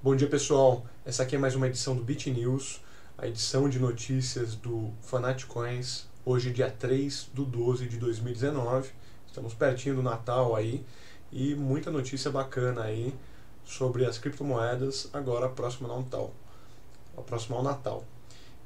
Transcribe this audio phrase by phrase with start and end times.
[0.00, 2.80] Bom dia pessoal, essa aqui é mais uma edição do Bit News,
[3.18, 8.90] a edição de notícias do Fanatcoins, hoje dia 3 do 12 de 2019,
[9.26, 10.86] estamos pertinho do Natal aí
[11.32, 13.12] e muita notícia bacana aí
[13.64, 16.32] sobre as criptomoedas agora próximo ao Natal,
[17.26, 18.04] próximo ao Natal.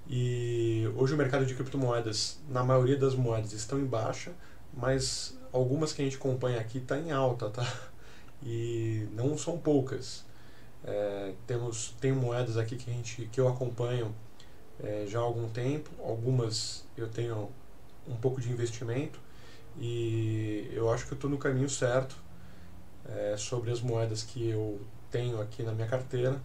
[0.07, 4.33] E hoje o mercado de criptomoedas, na maioria das moedas, estão em baixa,
[4.71, 7.67] mas algumas que a gente acompanha aqui está em alta, tá?
[8.45, 10.31] E não são poucas.
[10.85, 14.15] É, temos tem moedas aqui que a gente que eu acompanho
[14.83, 15.91] é, já há algum tempo.
[16.03, 17.51] Algumas eu tenho
[18.09, 19.21] um pouco de investimento
[19.79, 22.17] e eu acho que eu estou no caminho certo
[23.07, 26.41] é, sobre as moedas que eu tenho aqui na minha carteira.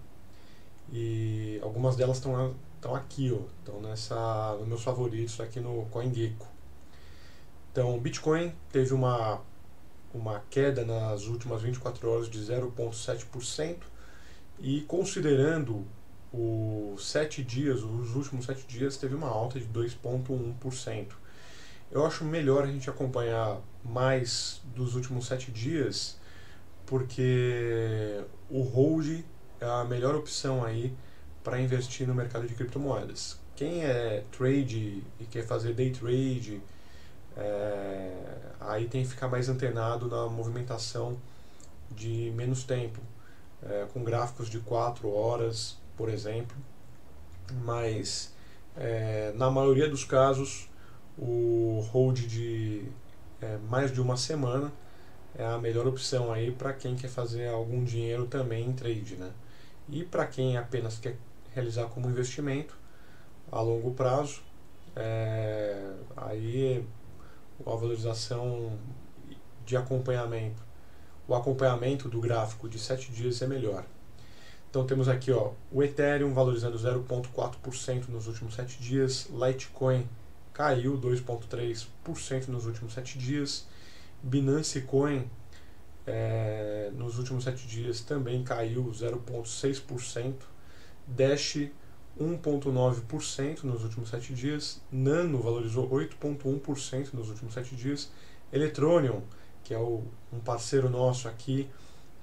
[0.91, 6.47] E algumas delas estão estão aqui ó estão nessa nos meus favoritos aqui no CoinGecko.
[7.71, 9.41] Então Bitcoin teve uma
[10.13, 13.77] uma queda nas últimas 24 horas de 0,7%
[14.59, 15.85] e considerando
[16.33, 21.07] os sete dias, os últimos sete dias, teve uma alta de 2,1%.
[21.91, 26.19] Eu acho melhor a gente acompanhar mais dos últimos sete dias,
[26.85, 29.23] porque o hold
[29.61, 30.93] é a melhor opção aí
[31.43, 33.39] para investir no mercado de criptomoedas.
[33.55, 36.61] Quem é trade e quer fazer day trade,
[37.37, 38.11] é,
[38.59, 41.17] aí tem que ficar mais antenado na movimentação
[41.89, 42.99] de menos tempo
[43.63, 46.55] é, com gráficos de 4 horas, por exemplo,
[47.63, 48.33] mas
[48.75, 50.69] é, na maioria dos casos
[51.17, 52.85] o hold de
[53.41, 54.71] é, mais de uma semana
[55.35, 59.31] é a melhor opção aí para quem quer fazer algum dinheiro também em trade, né?
[59.89, 61.15] E para quem apenas quer
[61.53, 62.77] realizar como investimento
[63.51, 64.41] a longo prazo,
[64.95, 66.85] é, aí
[67.59, 68.77] a valorização
[69.65, 70.66] de acompanhamento
[71.27, 73.85] o acompanhamento do gráfico de 7 dias é melhor.
[74.69, 80.07] Então temos aqui ó, o Ethereum valorizando 0,4% nos últimos 7 dias, Litecoin
[80.53, 83.67] caiu 2,3% nos últimos 7 dias,
[84.21, 85.29] Binance Coin
[86.05, 90.33] é, nos últimos 7 dias também caiu 0,6%,
[91.05, 91.69] Dash
[92.19, 98.11] 1,9% nos últimos 7 dias, Nano valorizou 8,1% nos últimos 7 dias,
[98.51, 99.21] Electronium
[99.67, 100.01] que é o,
[100.31, 101.69] um parceiro nosso aqui.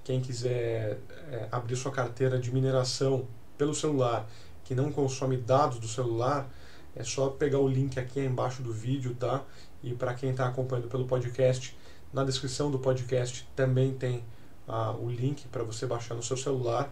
[0.03, 0.97] Quem quiser
[1.31, 4.27] é, abrir sua carteira de mineração pelo celular,
[4.63, 6.49] que não consome dados do celular,
[6.95, 9.43] é só pegar o link aqui embaixo do vídeo, tá?
[9.83, 11.77] E para quem está acompanhando pelo podcast,
[12.11, 14.23] na descrição do podcast também tem
[14.67, 16.91] ah, o link para você baixar no seu celular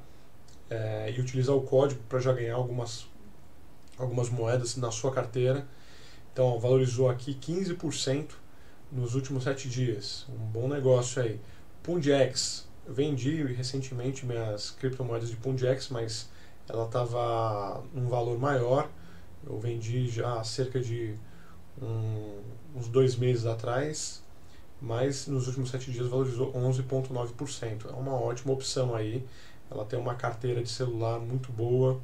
[0.70, 3.08] é, e utilizar o código para já ganhar algumas,
[3.98, 5.66] algumas moedas na sua carteira.
[6.32, 8.43] Então, valorizou aqui 15%
[8.94, 10.26] nos últimos sete dias.
[10.30, 11.40] Um bom negócio aí.
[11.82, 12.68] Pundex.
[12.88, 16.30] Vendi recentemente minhas criptomoedas de Pundex, mas
[16.68, 18.90] ela estava num valor maior.
[19.46, 21.16] Eu vendi já há cerca de
[21.82, 22.42] um,
[22.76, 24.22] uns dois meses atrás,
[24.82, 27.90] mas nos últimos sete dias valorizou 11,9%.
[27.90, 29.26] É uma ótima opção aí.
[29.72, 32.00] Ela tem uma carteira de celular muito boa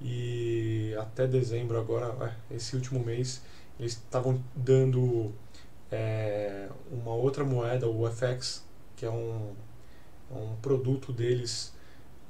[0.00, 3.42] e até dezembro agora, é, esse último mês,
[3.78, 5.32] eles estavam dando
[5.90, 8.64] é, uma outra moeda, o FX,
[8.96, 9.54] que é um,
[10.30, 11.72] um produto deles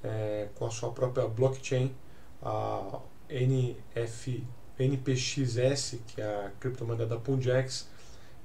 [0.03, 1.95] é, com a sua própria blockchain,
[2.43, 4.45] a NF,
[4.79, 7.89] NPXS, que é a criptomoeda da Punjax,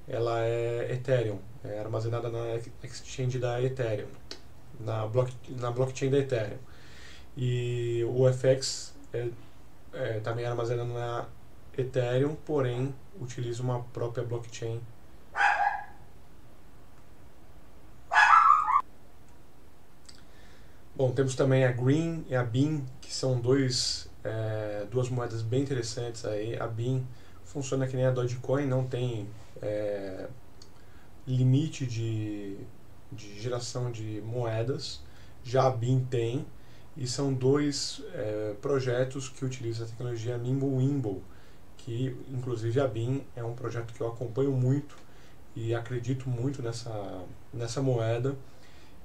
[0.07, 4.07] ela é Ethereum, é armazenada na exchange da Ethereum,
[4.79, 6.57] na, block, na blockchain da Ethereum.
[7.37, 9.29] E o FX é,
[9.93, 11.27] é também armazenado na
[11.77, 14.81] Ethereum, porém utiliza uma própria blockchain
[20.95, 25.61] Bom, temos também a Green e a Bean, que são dois, é, duas moedas bem
[25.61, 26.57] interessantes aí.
[26.59, 27.01] A Bean
[27.45, 29.27] funciona que nem a Dogecoin, não tem
[29.61, 30.27] é,
[31.25, 32.57] limite de,
[33.11, 35.01] de geração de moedas.
[35.43, 36.45] Já a Bean tem,
[36.95, 41.21] e são dois é, projetos que utilizam a tecnologia Nimble
[41.77, 44.95] que inclusive a BIM é um projeto que eu acompanho muito
[45.55, 47.23] e acredito muito nessa,
[47.53, 48.35] nessa moeda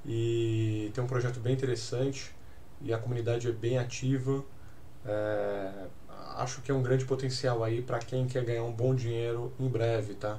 [0.07, 2.33] e tem um projeto bem interessante
[2.81, 4.45] e a comunidade é bem ativa.
[5.05, 5.87] É,
[6.37, 9.69] acho que é um grande potencial aí para quem quer ganhar um bom dinheiro em
[9.69, 10.39] breve, tá?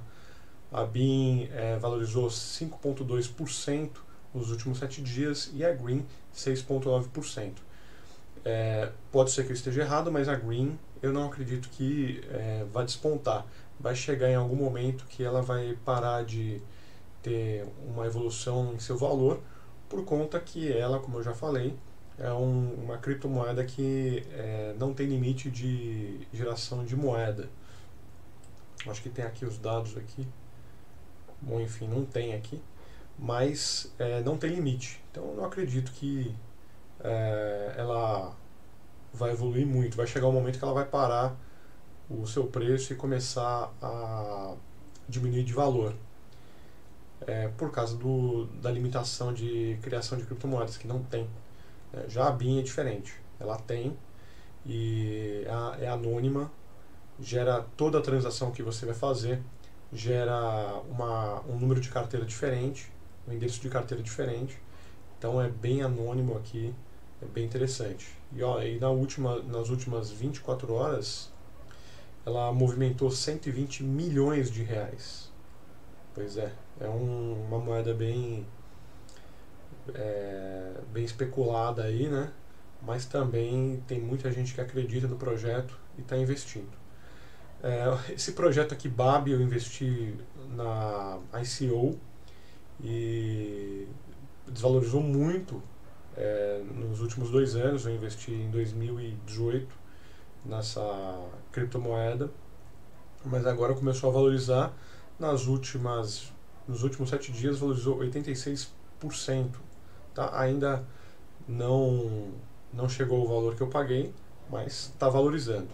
[0.71, 3.89] A BIM é, valorizou 5,2%
[4.33, 6.05] nos últimos sete dias e a Green
[6.35, 7.53] 6,9%.
[8.45, 12.65] É, pode ser que eu esteja errado, mas a Green eu não acredito que é,
[12.71, 13.45] vá despontar.
[13.79, 16.61] Vai chegar em algum momento que ela vai parar de
[17.21, 19.41] ter uma evolução em seu valor,
[19.89, 21.77] por conta que ela, como eu já falei,
[22.17, 27.49] é um, uma criptomoeda que é, não tem limite de geração de moeda.
[28.87, 30.27] Acho que tem aqui os dados aqui.
[31.41, 32.61] Bom, enfim, não tem aqui.
[33.17, 35.01] Mas é, não tem limite.
[35.11, 36.35] Então eu não acredito que
[37.03, 38.35] é, ela
[39.13, 39.97] vai evoluir muito.
[39.97, 41.35] Vai chegar um momento que ela vai parar
[42.09, 44.55] o seu preço e começar a
[45.07, 45.93] diminuir de valor.
[47.27, 51.29] É, por causa do, da limitação de criação de criptomoedas, que não tem.
[51.93, 53.13] É, já a BIM é diferente.
[53.39, 53.95] Ela tem
[54.65, 55.45] e
[55.79, 56.51] é, é anônima,
[57.19, 59.41] gera toda a transação que você vai fazer,
[59.91, 62.91] gera uma, um número de carteira diferente,
[63.27, 64.57] um endereço de carteira diferente.
[65.17, 66.73] Então é bem anônimo aqui,
[67.21, 68.07] é bem interessante.
[68.33, 71.31] E, ó, e na última, nas últimas 24 horas,
[72.25, 75.31] ela movimentou 120 milhões de reais.
[76.17, 78.43] Pois é, é um, uma moeda bem
[79.93, 82.31] é, bem especulada aí, né?
[82.81, 86.71] Mas também tem muita gente que acredita no projeto e está investindo.
[87.61, 90.15] É, esse projeto aqui, BAB, eu investi
[90.55, 91.99] na ICO
[92.83, 93.87] e
[94.47, 95.61] desvalorizou muito
[96.15, 97.85] é, nos últimos dois anos.
[97.85, 99.67] Eu investi em 2018
[100.43, 100.81] nessa
[101.51, 102.31] criptomoeda,
[103.23, 104.73] mas agora começou a valorizar.
[105.19, 106.31] Nas últimas,
[106.67, 108.67] nos últimos sete dias valorizou 86%.
[110.13, 110.39] Tá?
[110.39, 110.85] Ainda
[111.47, 112.31] não,
[112.73, 114.13] não chegou o valor que eu paguei,
[114.49, 115.69] mas está valorizando.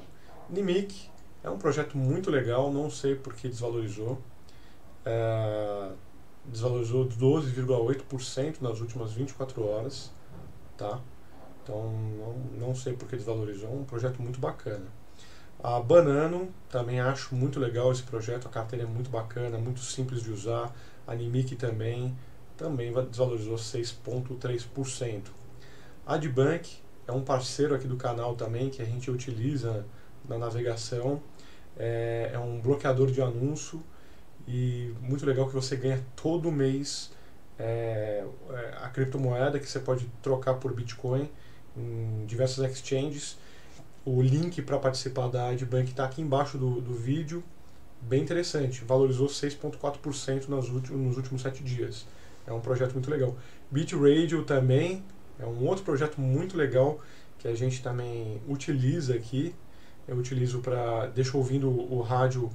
[0.49, 1.09] Nimic
[1.43, 4.21] é um projeto muito legal, não sei por que desvalorizou.
[5.05, 5.91] É,
[6.45, 10.11] desvalorizou 12,8% nas últimas 24 horas.
[10.77, 11.01] Tá?
[11.63, 14.87] Então não, não sei por que desvalorizou, é um projeto muito bacana.
[15.63, 20.21] A Banano, também acho muito legal esse projeto, a carteira é muito bacana, muito simples
[20.21, 20.75] de usar.
[21.07, 22.13] A Nimic também,
[22.57, 25.21] também desvalorizou 6,3%.
[26.05, 26.69] A Adbank
[27.07, 29.85] é um parceiro aqui do canal também que a gente utiliza
[30.27, 31.23] na navegação.
[31.77, 33.81] É, é um bloqueador de anúncio
[34.45, 37.09] e muito legal que você ganha todo mês
[37.57, 41.29] é, é a criptomoeda que você pode trocar por Bitcoin
[41.77, 43.37] em diversas exchanges.
[44.05, 47.41] O link para participar da Adbank está aqui embaixo do, do vídeo.
[48.01, 52.05] Bem interessante, valorizou 6,4% nos últimos, nos últimos 7 dias.
[52.45, 53.33] É um projeto muito legal.
[53.71, 55.01] BitRadio também
[55.39, 56.99] é um outro projeto muito legal
[57.39, 59.55] que a gente também utiliza aqui.
[60.05, 61.07] Eu utilizo para.
[61.07, 62.51] deixo ouvindo o rádio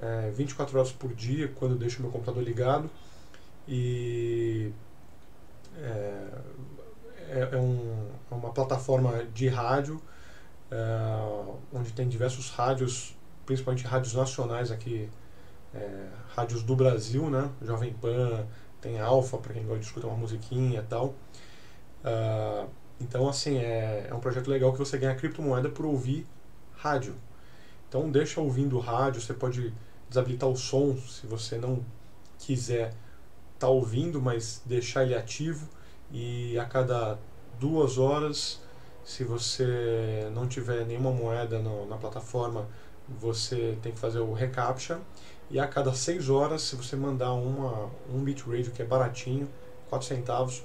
[0.00, 2.88] é, 24 horas por dia quando eu deixo meu computador ligado.
[3.66, 4.70] E.
[5.78, 6.28] É,
[7.28, 10.00] é, é, um, é uma plataforma de rádio
[10.72, 13.14] é, onde tem diversos rádios,
[13.44, 15.10] principalmente rádios nacionais aqui,
[15.74, 17.50] é, rádios do Brasil, né?
[17.60, 18.46] Jovem Pan,
[18.80, 21.14] tem Alfa para quem gosta de escutar uma musiquinha e tal.
[22.02, 26.26] Uh, então, assim, é, é um projeto legal que você ganha criptomoeda por ouvir
[26.76, 27.14] rádio.
[27.88, 29.74] Então, deixa ouvindo rádio, você pode
[30.08, 31.84] desabilitar o som se você não
[32.38, 35.68] quiser estar tá ouvindo, mas deixar ele ativo
[36.10, 37.18] e a cada
[37.60, 38.61] duas horas,
[39.04, 42.68] se você não tiver nenhuma moeda no, na plataforma,
[43.08, 45.00] você tem que fazer o reCAPTCHA
[45.50, 49.48] e a cada 6 horas, se você mandar uma, um bitrate que é baratinho,
[49.90, 50.62] 4 centavos,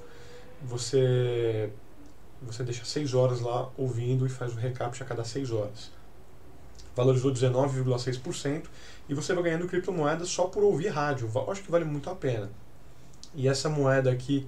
[0.62, 1.70] você,
[2.42, 5.92] você deixa 6 horas lá ouvindo e faz o recaptcha a cada 6 horas.
[6.96, 8.64] Valorizou 19,6%
[9.10, 11.30] e você vai ganhando criptomoedas só por ouvir rádio.
[11.36, 12.50] Eu acho que vale muito a pena.
[13.36, 14.48] E essa moeda aqui,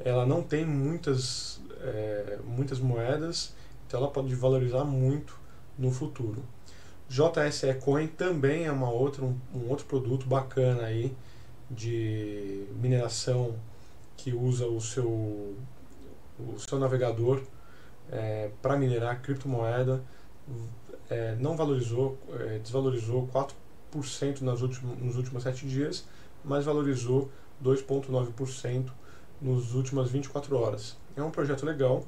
[0.00, 3.54] ela não tem muitas, é, muitas moedas,
[3.86, 5.38] então ela pode valorizar muito
[5.78, 6.42] no futuro.
[7.08, 11.16] JSE Coin também é uma outra, um, um, outro produto bacana aí
[11.70, 13.54] de mineração
[14.16, 15.56] que usa o seu,
[16.38, 17.42] o seu navegador
[18.10, 20.02] é, para minerar criptomoeda.
[21.08, 23.26] É, não valorizou, é, desvalorizou
[23.92, 26.04] 4% nas últimos, nos últimos 7 dias,
[26.44, 27.30] mas valorizou
[27.64, 28.90] 2,9%
[29.40, 30.96] nos últimas 24 horas.
[31.18, 32.06] É um projeto legal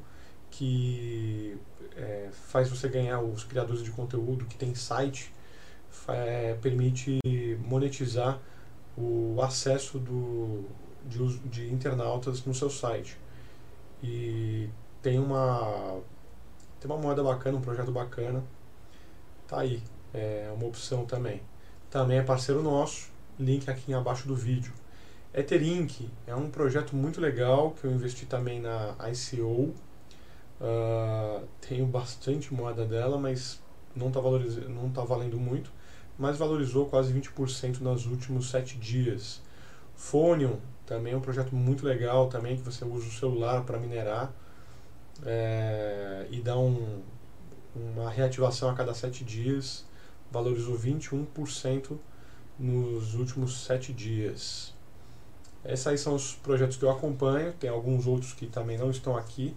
[0.50, 1.58] que
[1.96, 5.32] é, faz você ganhar os criadores de conteúdo que tem site,
[6.08, 7.18] é, permite
[7.64, 8.38] monetizar
[8.96, 10.64] o acesso do,
[11.06, 13.18] de, de internautas no seu site.
[14.02, 14.68] E
[15.02, 16.00] tem uma,
[16.80, 18.42] tem uma moeda bacana, um projeto bacana.
[19.46, 19.82] Tá aí,
[20.14, 21.42] é uma opção também.
[21.90, 24.72] Também é parceiro nosso, link aqui abaixo do vídeo.
[25.32, 29.74] Etherink é um projeto muito legal que eu investi também na ICO
[30.60, 33.62] Uh, tenho bastante moeda dela, mas
[33.96, 34.20] não está
[34.68, 35.72] não tá valendo muito,
[36.18, 39.40] mas valorizou quase 20% nos últimos 7 dias.
[39.96, 44.32] Phonium também é um projeto muito legal também que você usa o celular para minerar
[45.24, 47.02] é, e dá um,
[47.74, 49.86] uma reativação a cada sete dias,
[50.30, 51.96] valorizou 21%
[52.58, 54.74] nos últimos sete dias.
[55.64, 59.16] Esses aí são os projetos que eu acompanho, tem alguns outros que também não estão
[59.16, 59.54] aqui,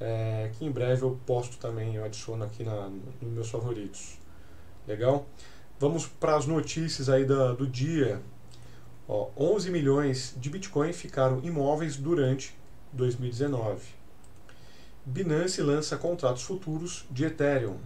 [0.00, 2.90] é, que em breve eu posto também, eu adiciono aqui na,
[3.20, 4.18] nos meus favoritos.
[4.86, 5.26] Legal?
[5.78, 8.20] Vamos para as notícias aí da, do dia.
[9.08, 12.56] Ó, 11 milhões de Bitcoin ficaram imóveis durante
[12.92, 13.82] 2019.
[15.06, 17.76] Binance lança contratos futuros de Ethereum.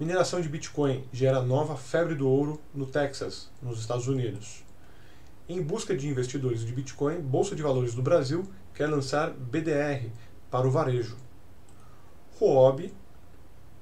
[0.00, 4.63] Mineração de Bitcoin gera nova febre do ouro no Texas, nos Estados Unidos.
[5.46, 10.10] Em busca de investidores de Bitcoin, Bolsa de Valores do Brasil quer lançar BDR
[10.50, 11.18] para o varejo.
[12.40, 12.94] Huobi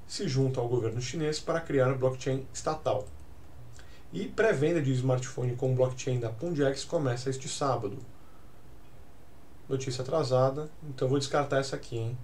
[0.07, 3.07] se junta ao governo chinês para criar blockchain estatal.
[4.13, 7.97] E pré-venda de smartphone com blockchain da Pundex começa este sábado.
[9.69, 12.19] Notícia atrasada, então vou descartar essa aqui, hein?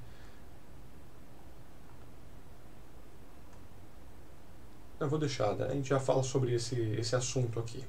[5.00, 5.66] Eu vou deixar, né?
[5.70, 7.84] a gente já fala sobre esse, esse assunto aqui.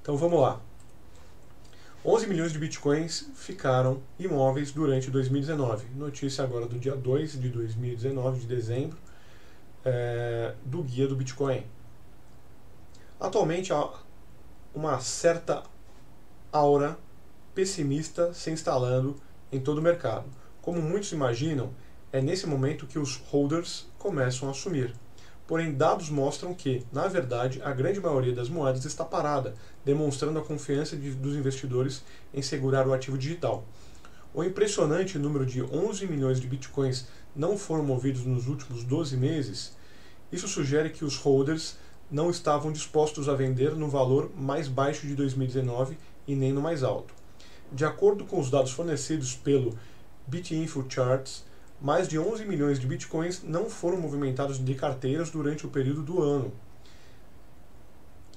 [0.00, 0.60] Então vamos lá.
[2.08, 5.88] 11 milhões de bitcoins ficaram imóveis durante 2019.
[5.96, 8.96] Notícia agora do dia 2 de 2019, de dezembro,
[9.84, 11.66] é, do guia do Bitcoin.
[13.18, 13.90] Atualmente há
[14.72, 15.64] uma certa
[16.52, 16.96] aura
[17.52, 19.16] pessimista se instalando
[19.50, 20.26] em todo o mercado.
[20.62, 21.74] Como muitos imaginam,
[22.12, 24.94] é nesse momento que os holders começam a sumir.
[25.46, 30.44] Porém, dados mostram que, na verdade, a grande maioria das moedas está parada, demonstrando a
[30.44, 32.02] confiança de, dos investidores
[32.34, 33.64] em segurar o ativo digital.
[34.34, 39.76] O impressionante número de 11 milhões de bitcoins não foram movidos nos últimos 12 meses,
[40.30, 41.76] isso sugere que os holders
[42.10, 46.82] não estavam dispostos a vender no valor mais baixo de 2019 e nem no mais
[46.82, 47.14] alto.
[47.72, 49.76] De acordo com os dados fornecidos pelo
[50.26, 51.44] BitInfo Charts,
[51.80, 56.22] mais de 11 milhões de bitcoins não foram movimentados de carteiras durante o período do
[56.22, 56.52] ano.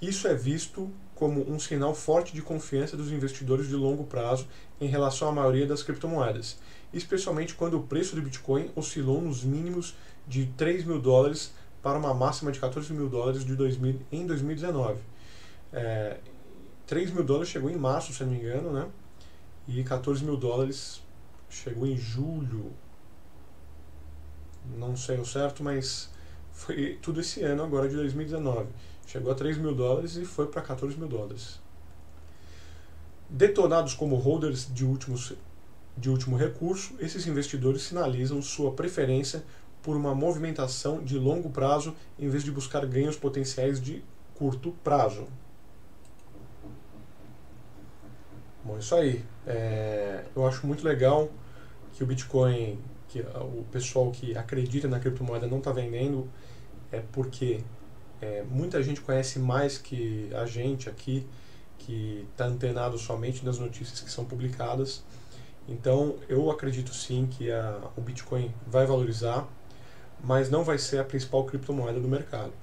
[0.02, 4.48] Isso é visto como um sinal forte de confiança dos investidores de longo prazo
[4.80, 6.58] em relação à maioria das criptomoedas,
[6.94, 12.14] especialmente quando o preço do Bitcoin oscilou nos mínimos de 3 mil dólares para uma
[12.14, 15.00] máxima de 14 mil dólares de 2000, em 2019.
[15.74, 16.18] É,
[16.88, 18.88] 3 mil dólares chegou em março, se não me engano, né?
[19.68, 21.02] E 14 mil dólares
[21.50, 22.72] chegou em julho,
[24.78, 26.10] não sei o certo, mas
[26.52, 28.68] foi tudo esse ano agora de 2019.
[29.08, 31.60] Chegou a 3 mil dólares e foi para 14 mil dólares.
[33.30, 35.34] Detonados como holders de, últimos,
[35.98, 39.44] de último recurso, esses investidores sinalizam sua preferência
[39.82, 44.04] por uma movimentação de longo prazo em vez de buscar ganhos potenciais de
[44.36, 45.28] curto prazo.
[48.64, 49.24] Bom, isso aí.
[49.48, 51.30] É, eu acho muito legal
[51.94, 56.30] que o Bitcoin que o pessoal que acredita na criptomoeda não está vendendo
[56.92, 57.62] é porque
[58.22, 61.28] é, muita gente conhece mais que a gente aqui,
[61.78, 65.04] que está antenado somente nas notícias que são publicadas.
[65.68, 69.48] Então, eu acredito sim que a, o Bitcoin vai valorizar,
[70.24, 72.54] mas não vai ser a principal criptomoeda do mercado.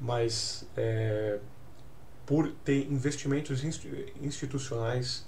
[0.00, 1.38] Mas, é,
[2.26, 3.62] por ter investimentos
[4.20, 5.26] institucionais,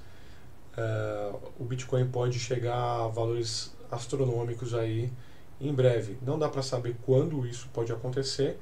[0.77, 5.11] uh, o Bitcoin pode chegar a valores astronômicos aí
[5.61, 6.19] em breve.
[6.23, 8.59] Não dá para saber quando isso pode acontecer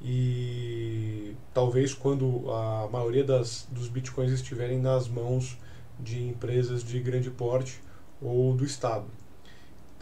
[0.00, 5.58] e talvez quando a maioria das, dos bitcoins estiverem nas mãos
[5.98, 7.80] de empresas de grande porte
[8.20, 9.06] ou do Estado.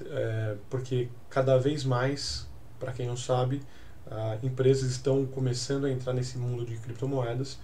[0.05, 2.47] É, porque cada vez mais,
[2.79, 3.63] para quem não sabe,
[4.43, 7.59] empresas estão começando a entrar nesse mundo de criptomoedas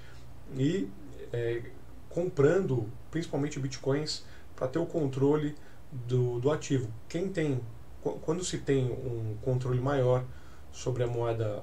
[0.56, 0.88] e
[1.32, 1.62] é,
[2.08, 4.24] comprando principalmente bitcoins
[4.56, 5.54] para ter o controle
[5.92, 6.90] do, do ativo.
[7.08, 7.60] Quem tem,
[8.22, 10.24] quando se tem um controle maior
[10.72, 11.62] sobre a moeda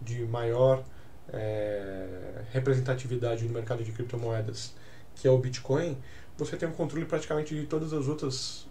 [0.00, 0.84] de maior
[1.28, 4.74] é, representatividade no mercado de criptomoedas,
[5.16, 5.98] que é o Bitcoin,
[6.38, 8.66] você tem um controle praticamente de todas as outras,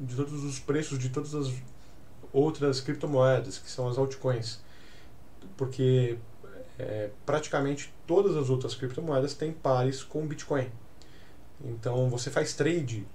[0.00, 1.52] de todos os preços de todas as
[2.32, 4.60] outras criptomoedas, que são as altcoins,
[5.56, 6.18] porque
[6.78, 10.70] é, praticamente todas as outras criptomoedas têm pares com Bitcoin.
[11.64, 13.06] Então você faz trade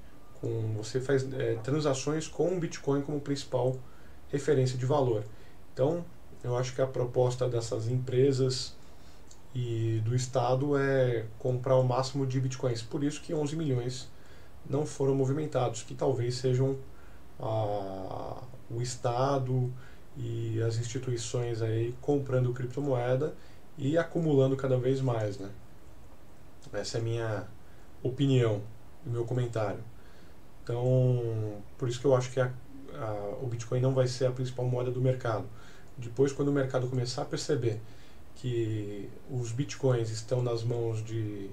[0.43, 3.77] com, você faz é, transações com o Bitcoin como principal
[4.27, 5.23] referência de valor.
[5.73, 6.03] Então,
[6.43, 8.75] eu acho que a proposta dessas empresas
[9.55, 12.81] e do Estado é comprar o máximo de Bitcoins.
[12.81, 14.09] Por isso que 11 milhões
[14.69, 16.77] não foram movimentados, que talvez sejam
[17.39, 19.71] a, o Estado
[20.17, 23.33] e as instituições aí comprando criptomoeda
[23.77, 25.49] e acumulando cada vez mais, né?
[26.73, 27.47] Essa é a minha
[28.03, 28.61] opinião,
[29.05, 29.92] o meu comentário.
[30.63, 32.51] Então, por isso que eu acho que a,
[32.95, 35.45] a, o Bitcoin não vai ser a principal moeda do mercado.
[35.97, 37.81] Depois, quando o mercado começar a perceber
[38.35, 41.49] que os Bitcoins estão nas mãos de,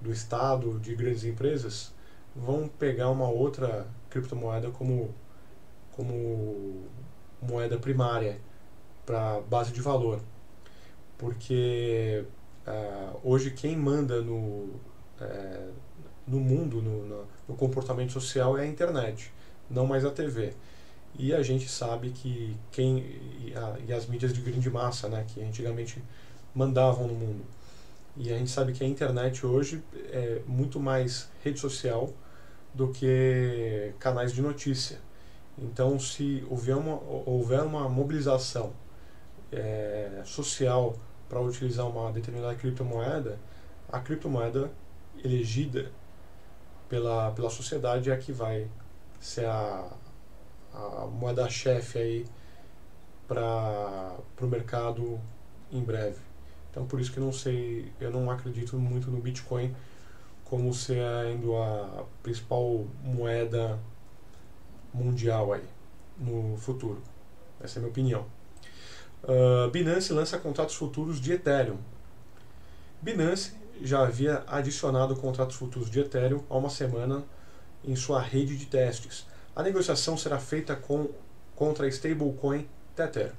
[0.00, 1.92] do Estado, de grandes empresas,
[2.36, 5.14] vão pegar uma outra criptomoeda como,
[5.92, 6.84] como
[7.42, 8.40] moeda primária
[9.04, 10.20] para base de valor.
[11.18, 12.24] Porque
[12.66, 15.72] uh, hoje quem manda no, uh,
[16.26, 19.32] no mundo, no, no, no, comportamento social é a internet,
[19.68, 20.52] não mais a TV.
[21.18, 25.24] E a gente sabe que quem e, a, e as mídias de grande massa, né,
[25.26, 26.02] que antigamente
[26.54, 27.44] mandavam no mundo.
[28.16, 32.12] E a gente sabe que a internet hoje é muito mais rede social
[32.74, 34.98] do que canais de notícia.
[35.58, 38.72] Então, se houver uma, houver uma mobilização
[39.52, 40.96] é, social
[41.28, 43.38] para utilizar uma determinada criptomoeda,
[43.90, 44.70] a criptomoeda
[45.22, 45.90] elegida
[46.90, 48.68] pela, pela sociedade é que vai
[49.20, 49.88] ser a,
[50.74, 52.26] a moeda-chefe aí
[53.28, 55.20] para o mercado
[55.70, 56.18] em breve.
[56.70, 59.74] Então por isso que não sei, eu não acredito muito no Bitcoin
[60.44, 63.78] como sendo a principal moeda
[64.92, 65.64] mundial aí
[66.18, 67.00] no futuro.
[67.60, 68.26] Essa é a minha opinião.
[69.22, 71.78] Uh, Binance lança contratos futuros de Ethereum.
[73.00, 77.24] Binance já havia adicionado contratos futuros de Ethereum há uma semana
[77.84, 79.26] em sua rede de testes.
[79.54, 81.08] A negociação será feita com,
[81.54, 83.32] contra a stablecoin Tether.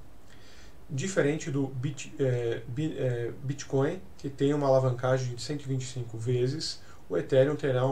[0.90, 7.56] Diferente do Bit, é, é, Bitcoin, que tem uma alavancagem de 125 vezes, o Ethereum
[7.56, 7.84] terá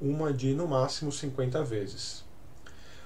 [0.00, 2.24] uma de no máximo 50 vezes.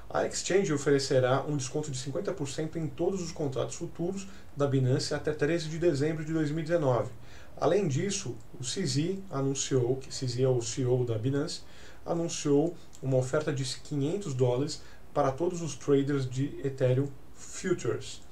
[0.09, 5.33] A exchange oferecerá um desconto de 50% em todos os contratos futuros da Binance até
[5.33, 7.11] 13 de dezembro de 2019
[7.57, 11.63] Além disso, o CZ anunciou, que CZ é o CEO da Binance,
[12.05, 14.83] anunciou uma oferta de 500 dólares
[15.15, 18.23] para todos os traders de Ethereum Futures.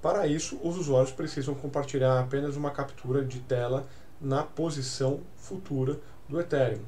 [0.00, 3.86] Para isso, os usuários precisam compartilhar apenas uma captura de tela
[4.20, 5.98] na posição futura
[6.28, 6.82] do Ethereum.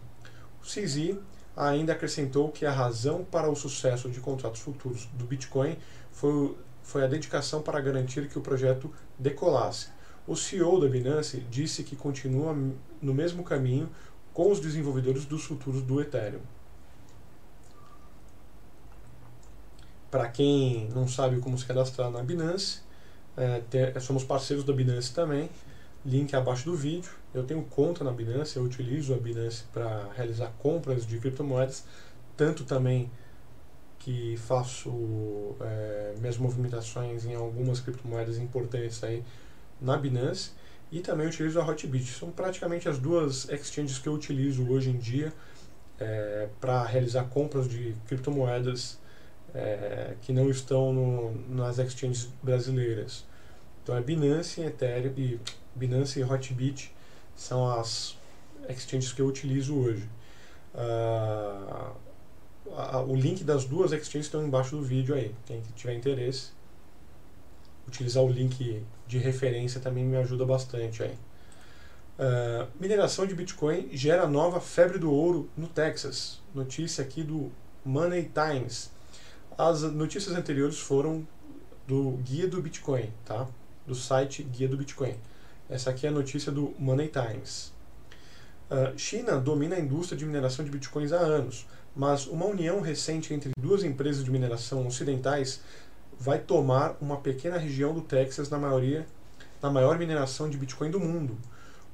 [0.62, 1.16] O CZ
[1.56, 5.76] ainda acrescentou que a razão para o sucesso de contratos futuros do Bitcoin
[6.12, 9.88] foi, foi a dedicação para garantir que o projeto decolasse
[10.26, 12.56] o CEO da Binance disse que continua
[13.00, 13.88] no mesmo caminho
[14.32, 16.40] com os desenvolvedores dos futuros do Ethereum.
[20.10, 22.80] Para quem não sabe como se cadastrar na Binance,
[23.36, 25.48] é, somos parceiros da Binance também.
[26.04, 27.12] Link abaixo do vídeo.
[27.32, 31.84] Eu tenho conta na Binance, eu utilizo a Binance para realizar compras de criptomoedas,
[32.36, 33.10] tanto também
[34.00, 39.22] que faço é, minhas movimentações em algumas criptomoedas importantes aí
[39.80, 40.50] na Binance
[40.90, 42.12] e também utilizo a Hotbit.
[42.12, 45.32] São praticamente as duas exchanges que eu utilizo hoje em dia
[45.98, 48.98] é, para realizar compras de criptomoedas
[49.54, 53.24] é, que não estão no, nas exchanges brasileiras.
[53.82, 55.40] Então é Binance, Ethereum e
[55.74, 56.92] Binance e Hotbit
[57.34, 58.16] são as
[58.68, 60.08] exchanges que eu utilizo hoje.
[60.74, 61.92] Uh,
[63.08, 66.52] o link das duas exchanges estão embaixo do vídeo aí, quem tiver interesse
[67.90, 71.18] utilizar o link de referência também me ajuda bastante aí.
[72.16, 76.40] Uh, mineração de Bitcoin gera nova febre do ouro no Texas.
[76.54, 77.50] Notícia aqui do
[77.84, 78.90] Money Times.
[79.58, 81.26] As notícias anteriores foram
[81.88, 83.48] do Guia do Bitcoin, tá?
[83.84, 85.16] Do site Guia do Bitcoin.
[85.68, 87.72] Essa aqui é a notícia do Money Times.
[88.70, 93.34] Uh, China domina a indústria de mineração de bitcoins há anos, mas uma união recente
[93.34, 95.60] entre duas empresas de mineração ocidentais
[96.20, 99.06] vai tomar uma pequena região do Texas na maioria
[99.62, 101.38] na maior mineração de Bitcoin do mundo.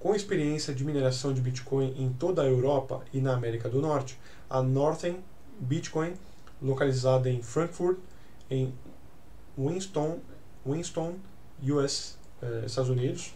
[0.00, 4.18] Com experiência de mineração de Bitcoin em toda a Europa e na América do Norte,
[4.50, 5.18] a Northern
[5.60, 6.14] Bitcoin,
[6.60, 7.98] localizada em Frankfurt,
[8.50, 8.74] em
[9.56, 10.18] Winston,
[10.64, 11.14] Winston
[11.62, 13.32] US, eh, Estados Unidos,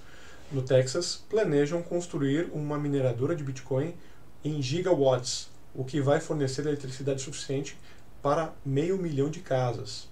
[0.52, 3.94] no Texas, planejam construir uma mineradora de Bitcoin
[4.44, 7.78] em gigawatts, o que vai fornecer eletricidade suficiente
[8.20, 10.09] para meio milhão de casas.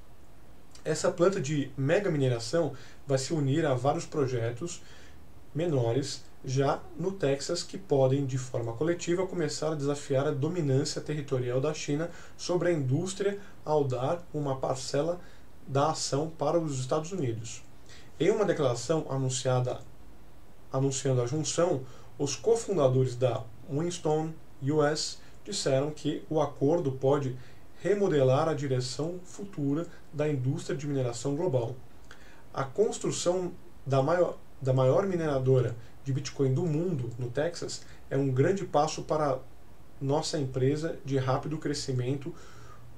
[0.89, 2.73] Essa planta de mega mineração
[3.07, 4.81] vai se unir a vários projetos
[5.55, 11.61] menores já no Texas que podem, de forma coletiva, começar a desafiar a dominância territorial
[11.61, 15.21] da China sobre a indústria ao dar uma parcela
[15.67, 17.63] da ação para os Estados Unidos.
[18.19, 19.81] Em uma declaração anunciada
[20.73, 21.83] anunciando a junção,
[22.19, 27.37] os cofundadores da Winston US disseram que o acordo pode
[27.81, 31.77] remodelar a direção futura da indústria de mineração global.
[32.53, 33.53] A construção
[33.87, 39.03] da maior, da maior mineradora de Bitcoin do mundo, no Texas, é um grande passo
[39.03, 39.39] para
[40.01, 42.35] nossa empresa de rápido crescimento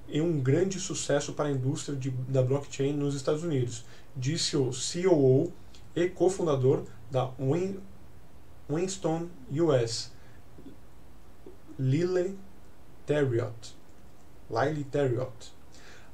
[0.09, 3.85] e um grande sucesso para a indústria de, da blockchain nos Estados Unidos,
[4.17, 5.53] disse o COO
[5.95, 7.79] e cofundador da Win,
[8.69, 10.13] Winston US,
[11.79, 12.39] Lyle
[13.07, 13.77] Terriot.
[14.51, 15.53] Lyle Terriot.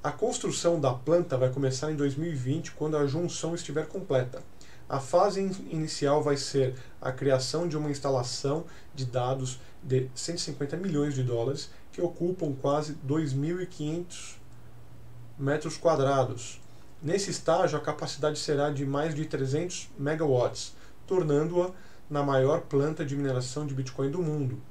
[0.07, 4.41] A construção da planta vai começar em 2020, quando a junção estiver completa.
[4.89, 11.13] A fase inicial vai ser a criação de uma instalação de dados de 150 milhões
[11.13, 14.37] de dólares, que ocupam quase 2.500
[15.37, 16.61] metros quadrados.
[17.03, 21.73] Nesse estágio, a capacidade será de mais de 300 megawatts, tornando-a
[22.09, 24.63] na maior planta de mineração de Bitcoin do mundo.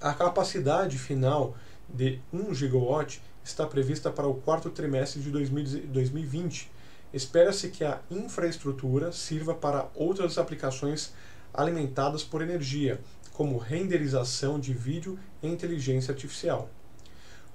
[0.00, 1.54] A capacidade final
[1.88, 6.70] de 1 gigawatt está prevista para o quarto trimestre de 2020.
[7.12, 11.14] Espera-se que a infraestrutura sirva para outras aplicações
[11.52, 13.00] alimentadas por energia,
[13.32, 16.68] como renderização de vídeo e inteligência artificial.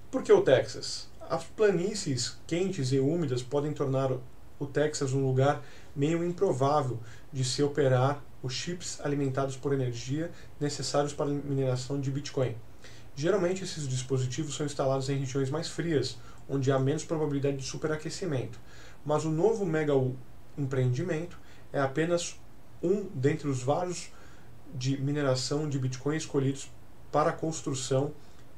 [0.10, 1.08] Por que o Texas?
[1.30, 4.12] As planícies quentes e úmidas podem tornar
[4.60, 5.64] o Texas um lugar
[5.96, 7.00] meio improvável
[7.32, 12.56] de se operar os chips alimentados por energia necessários para a mineração de Bitcoin.
[13.16, 16.18] Geralmente, esses dispositivos são instalados em regiões mais frias,
[16.50, 18.60] onde há menos probabilidade de superaquecimento.
[19.06, 19.94] Mas o novo mega
[20.58, 21.38] empreendimento
[21.72, 22.40] é apenas
[22.82, 24.10] um dentre os vários
[24.74, 26.72] de mineração de Bitcoin escolhidos
[27.12, 28.12] para construção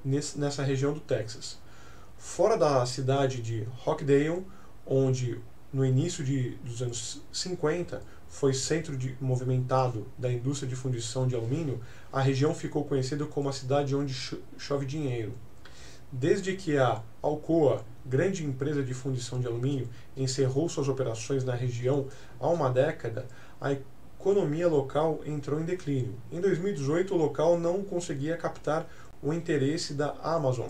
[0.04, 1.60] nessa região do Texas.
[2.18, 4.46] Fora da cidade de Rockdale,
[4.86, 5.42] onde
[5.74, 8.02] no início de, dos anos 50
[8.36, 11.80] foi centro de, movimentado da indústria de fundição de alumínio,
[12.12, 14.14] a região ficou conhecida como a cidade onde
[14.58, 15.34] chove dinheiro.
[16.12, 22.08] Desde que a Alcoa, grande empresa de fundição de alumínio, encerrou suas operações na região
[22.38, 23.26] há uma década,
[23.60, 26.16] a economia local entrou em declínio.
[26.30, 28.86] Em 2018, o local não conseguia captar
[29.24, 30.68] o interesse da Amazon,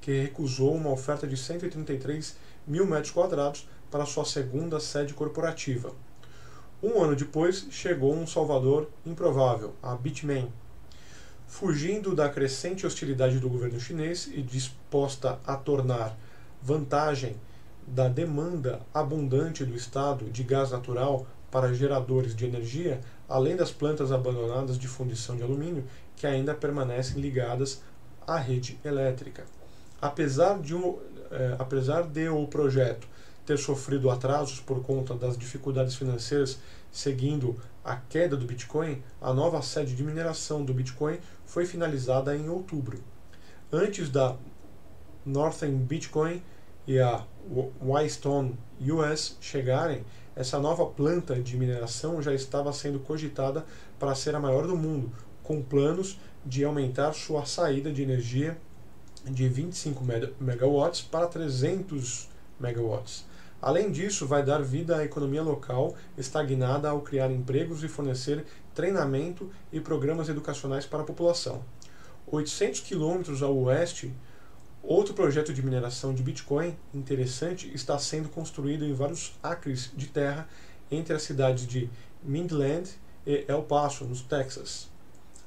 [0.00, 5.92] que recusou uma oferta de 133 mil metros quadrados para sua segunda sede corporativa.
[6.82, 10.52] Um ano depois, chegou um salvador improvável, a Bitmain.
[11.46, 16.18] Fugindo da crescente hostilidade do governo chinês e disposta a tornar
[16.60, 17.36] vantagem
[17.86, 24.10] da demanda abundante do Estado de gás natural para geradores de energia, além das plantas
[24.10, 25.84] abandonadas de fundição de alumínio
[26.16, 27.80] que ainda permanecem ligadas
[28.26, 29.44] à rede elétrica.
[30.00, 30.98] Apesar de, um,
[31.30, 33.06] eh, apesar de o projeto
[33.44, 36.58] ter sofrido atrasos por conta das dificuldades financeiras
[36.90, 42.48] seguindo a queda do Bitcoin, a nova sede de mineração do Bitcoin foi finalizada em
[42.48, 43.02] outubro.
[43.72, 44.36] Antes da
[45.24, 46.42] Northern Bitcoin
[46.86, 47.24] e a
[47.80, 53.64] Wystone US chegarem, essa nova planta de mineração já estava sendo cogitada
[53.98, 58.56] para ser a maior do mundo, com planos de aumentar sua saída de energia
[59.24, 60.04] de 25
[60.40, 62.28] megawatts para 300
[62.58, 63.24] megawatts.
[63.62, 68.44] Além disso, vai dar vida à economia local, estagnada ao criar empregos e fornecer
[68.74, 71.62] treinamento e programas educacionais para a população.
[72.26, 74.12] 800 quilômetros ao oeste,
[74.82, 80.48] outro projeto de mineração de Bitcoin interessante está sendo construído em vários acres de terra
[80.90, 81.88] entre as cidades de
[82.20, 82.90] Midland
[83.24, 84.90] e El Paso, no Texas.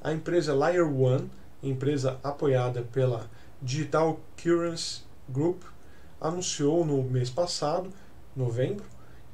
[0.01, 1.29] A empresa Layer One,
[1.61, 3.29] empresa apoiada pela
[3.61, 5.63] Digital Currency Group,
[6.21, 7.91] anunciou no mês passado
[8.35, 8.85] novembro,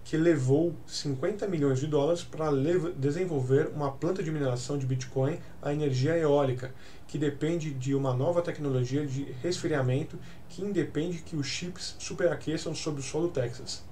[0.03, 2.49] que levou 50 milhões de dólares para
[2.97, 6.73] desenvolver uma planta de mineração de Bitcoin a energia eólica,
[7.07, 10.17] que depende de uma nova tecnologia de resfriamento
[10.49, 13.83] que independe que os chips superaqueçam sob o solo Texas.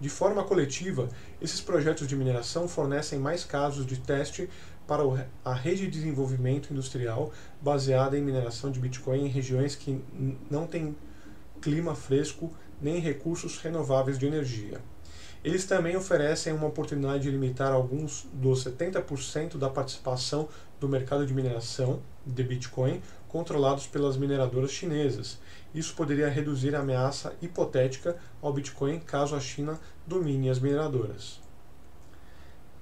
[0.00, 1.08] De forma coletiva,
[1.42, 4.48] esses projetos de mineração fornecem mais casos de teste
[4.86, 5.02] para
[5.44, 10.02] a rede de desenvolvimento industrial baseada em mineração de Bitcoin em regiões que
[10.50, 10.96] não têm
[11.60, 14.80] clima fresco nem recursos renováveis de energia.
[15.42, 21.32] Eles também oferecem uma oportunidade de limitar alguns dos 70% da participação do mercado de
[21.32, 25.38] mineração de Bitcoin controlados pelas mineradoras chinesas.
[25.74, 31.40] Isso poderia reduzir a ameaça hipotética ao Bitcoin caso a China domine as mineradoras.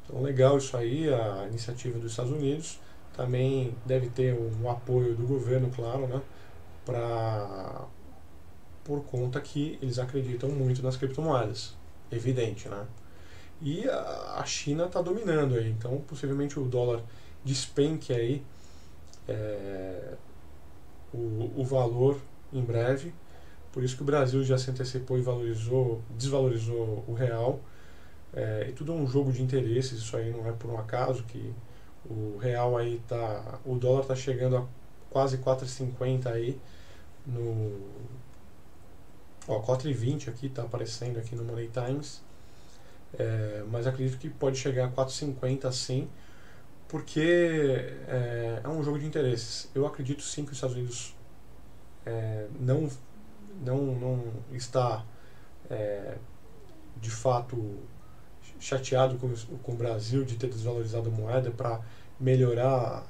[0.05, 2.81] Então, legal isso aí, a iniciativa dos Estados Unidos.
[3.15, 6.23] Também deve ter um apoio do governo, claro, né,
[6.85, 7.85] para
[8.89, 11.77] por conta que eles acreditam muito nas criptomoedas.
[12.11, 12.87] Evidente, né?
[13.61, 17.03] E a China está dominando aí, então possivelmente o dólar
[17.45, 18.43] despenque aí
[19.29, 20.15] é,
[21.13, 22.19] o, o valor
[22.51, 23.13] em breve.
[23.71, 27.61] Por isso que o Brasil já se antecipou e valorizou, desvalorizou o real.
[28.33, 31.25] É, e tudo é um jogo de interesses, isso aí não é por um acaso
[31.25, 31.53] que
[32.09, 34.67] o real aí tá, o dólar está chegando a
[35.11, 36.59] quase 4,50 aí
[37.27, 38.09] no
[39.49, 42.23] ó, 4,20 aqui está aparecendo aqui no Money Times.
[43.19, 46.09] É, mas acredito que pode chegar a 4,50 sim,
[46.87, 49.71] porque é, é, um jogo de interesses.
[49.75, 51.17] Eu acredito sim que os Estados Unidos
[52.05, 52.89] é, não,
[53.65, 55.05] não, não está
[55.71, 56.17] é,
[57.01, 57.79] de fato
[58.61, 59.33] chateado com,
[59.63, 61.81] com o Brasil de ter desvalorizado a moeda para
[62.19, 63.07] melhorar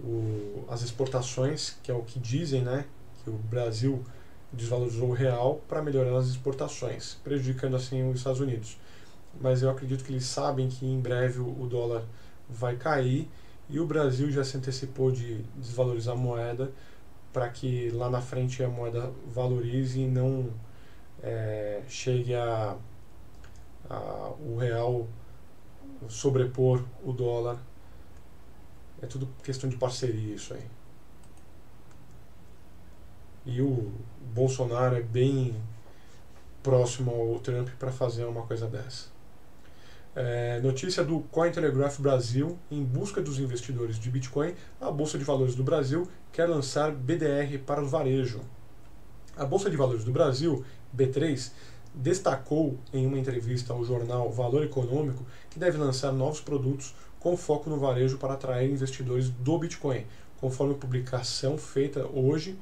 [0.00, 2.84] o, as exportações, que é o que dizem, né?
[3.22, 4.04] Que o Brasil
[4.52, 8.76] desvalorizou o real para melhorar as exportações, prejudicando assim os Estados Unidos.
[9.40, 12.04] Mas eu acredito que eles sabem que em breve o dólar
[12.48, 13.28] vai cair
[13.68, 16.70] e o Brasil já se antecipou de desvalorizar a moeda
[17.32, 20.50] para que lá na frente a moeda valorize e não
[21.22, 22.76] é, chegue a,
[23.88, 25.08] a o real
[26.08, 27.58] sobrepor o dólar
[29.00, 30.64] é tudo questão de parceria isso aí.
[33.44, 33.90] E o
[34.34, 35.54] Bolsonaro é bem
[36.62, 39.10] próximo ao Trump para fazer uma coisa dessa.
[40.14, 45.54] É, notícia do Cointelegraph Brasil: em busca dos investidores de Bitcoin, a Bolsa de Valores
[45.54, 48.40] do Brasil quer lançar BDR para o varejo.
[49.36, 51.50] A Bolsa de Valores do Brasil, B3,
[51.94, 57.70] destacou em uma entrevista ao jornal Valor Econômico que deve lançar novos produtos com foco
[57.70, 60.04] no varejo para atrair investidores do Bitcoin,
[60.38, 62.58] conforme publicação feita hoje,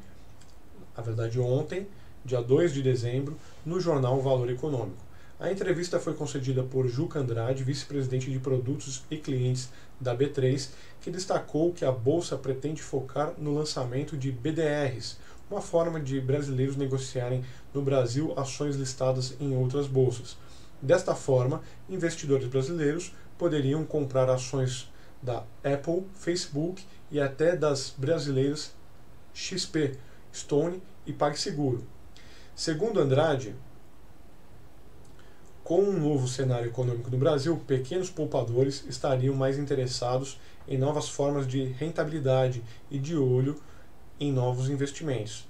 [1.01, 1.89] na verdade ontem,
[2.27, 3.35] dia 2 de dezembro,
[3.65, 5.03] no jornal Valor Econômico.
[5.39, 10.69] A entrevista foi concedida por Juca Andrade, vice-presidente de produtos e clientes da B3,
[11.01, 15.17] que destacou que a bolsa pretende focar no lançamento de BDRs,
[15.51, 20.37] uma forma de brasileiros negociarem no Brasil ações listadas em outras bolsas.
[20.83, 28.75] Desta forma, investidores brasileiros poderiam comprar ações da Apple, Facebook e até das brasileiras
[29.33, 29.97] XP,
[30.35, 31.85] Stone e PagSeguro.
[32.55, 33.55] Segundo Andrade,
[35.65, 41.47] com um novo cenário econômico no Brasil, pequenos poupadores estariam mais interessados em novas formas
[41.47, 43.61] de rentabilidade e de olho
[44.19, 45.50] em novos investimentos.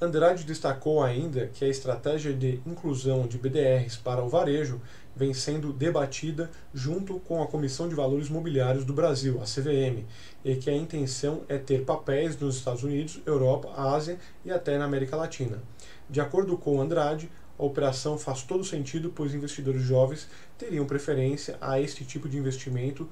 [0.00, 4.80] Andrade destacou ainda que a estratégia de inclusão de BDRs para o varejo
[5.16, 10.04] vem sendo debatida junto com a Comissão de Valores Mobiliários do Brasil, a CVM,
[10.44, 14.84] e que a intenção é ter papéis nos Estados Unidos, Europa, Ásia e até na
[14.84, 15.60] América Latina.
[16.08, 21.80] De acordo com Andrade, a operação faz todo sentido, pois investidores jovens teriam preferência a
[21.80, 23.08] este tipo de investimento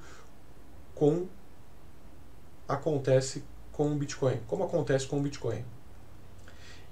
[0.95, 1.27] com
[2.65, 5.65] acontece com o Bitcoin, como acontece com o Bitcoin.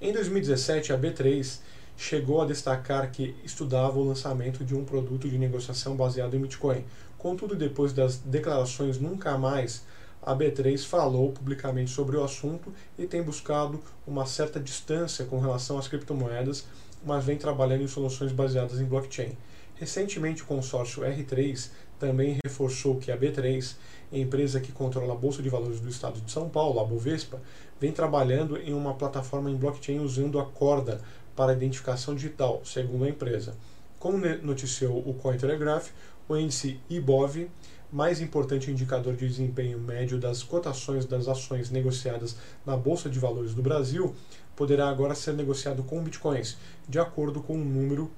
[0.05, 1.61] Em 2017, a B3
[1.97, 6.85] chegou a destacar que estudava o lançamento de um produto de negociação baseado em Bitcoin.
[7.17, 9.83] Contudo, depois das declarações nunca mais,
[10.21, 15.79] a B3 falou publicamente sobre o assunto e tem buscado uma certa distância com relação
[15.79, 16.67] às criptomoedas,
[17.03, 19.35] mas vem trabalhando em soluções baseadas em blockchain.
[19.73, 23.75] Recentemente, o consórcio R3 também reforçou que a B3,
[24.11, 27.41] empresa que controla a Bolsa de Valores do Estado de São Paulo, a Bovespa,
[27.79, 31.01] vem trabalhando em uma plataforma em blockchain usando a corda
[31.35, 33.55] para identificação digital, segundo a empresa.
[33.99, 35.89] Como noticiou o Cointelegraph,
[36.27, 37.49] o índice IBOV,
[37.91, 43.53] mais importante indicador de desempenho médio das cotações das ações negociadas na Bolsa de Valores
[43.53, 44.15] do Brasil,
[44.55, 48.11] poderá agora ser negociado com bitcoins, de acordo com o número,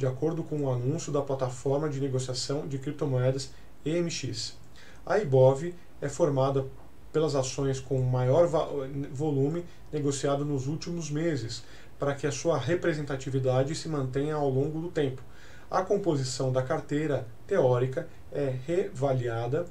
[0.00, 3.50] de acordo com o anúncio da plataforma de negociação de criptomoedas
[3.84, 4.56] EMX.
[5.04, 6.64] A IBOV é formada
[7.12, 8.48] pelas ações com maior
[9.12, 11.62] volume negociado nos últimos meses,
[11.98, 15.20] para que a sua representatividade se mantenha ao longo do tempo.
[15.70, 19.66] A composição da carteira teórica é reavaliada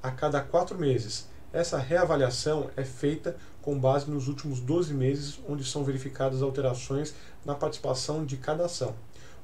[0.00, 1.28] a cada quatro meses.
[1.52, 7.12] Essa reavaliação é feita com base nos últimos 12 meses, onde são verificadas alterações
[7.44, 8.94] na participação de cada ação.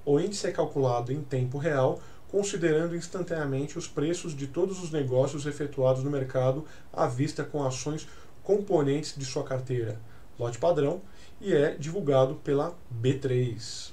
[0.05, 5.47] O índice é calculado em tempo real considerando instantaneamente os preços de todos os negócios
[5.47, 8.07] efetuados no mercado à vista com ações
[8.43, 10.01] componentes de sua carteira,
[10.39, 11.03] lote padrão,
[11.41, 13.91] e é divulgado pela B3.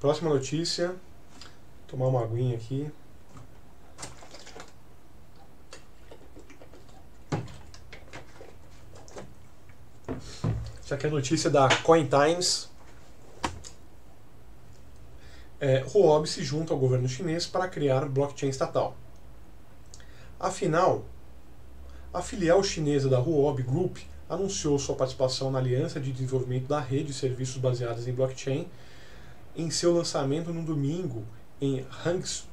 [0.00, 0.96] Próxima notícia, Vou
[1.86, 2.90] tomar uma aguinha aqui.
[10.82, 12.73] Isso aqui é a notícia da CoinTimes
[15.60, 18.96] é, Huobi se junta ao governo chinês para criar blockchain estatal.
[20.38, 21.04] Afinal,
[22.12, 27.06] a filial chinesa da Huobi Group anunciou sua participação na Aliança de Desenvolvimento da Rede
[27.06, 28.66] de Serviços Baseados em Blockchain
[29.56, 31.24] em seu lançamento no domingo
[31.60, 32.48] em Hangzhou,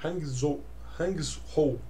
[0.00, 0.60] Hangzhou,
[1.00, 1.80] Hangzhou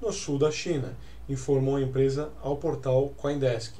[0.00, 0.96] no sul da China,
[1.28, 3.76] informou a empresa ao portal Coindesk.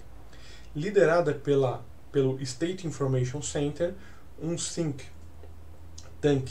[0.75, 3.95] Liderada pela, pelo State Information Center,
[4.41, 5.05] um think
[6.21, 6.51] tank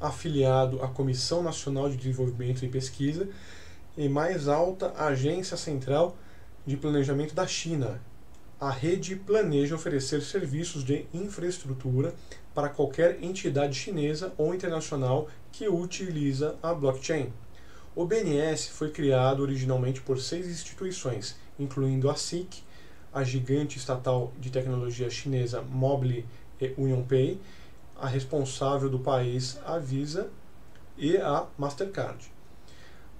[0.00, 3.28] afiliado à Comissão Nacional de Desenvolvimento e Pesquisa
[3.96, 6.16] e mais alta agência central
[6.66, 8.00] de planejamento da China.
[8.58, 12.14] A rede planeja oferecer serviços de infraestrutura
[12.54, 17.32] para qualquer entidade chinesa ou internacional que utiliza a blockchain.
[17.94, 22.62] O BNS foi criado originalmente por seis instituições, incluindo a SIC,
[23.12, 26.24] a gigante estatal de tecnologia chinesa Mobile
[26.76, 27.40] UnionPay,
[27.96, 30.30] a responsável do país, a Visa
[30.96, 32.30] e a Mastercard.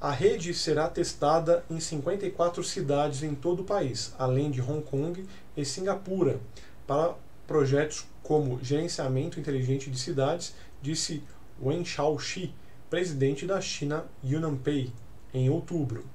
[0.01, 5.27] A rede será testada em 54 cidades em todo o país, além de Hong Kong
[5.55, 6.41] e Singapura,
[6.87, 7.15] para
[7.47, 11.23] projetos como gerenciamento inteligente de cidades, disse
[11.61, 12.55] Wen Xiaoxi,
[12.89, 14.91] presidente da China UnionPay,
[15.35, 16.07] em outubro.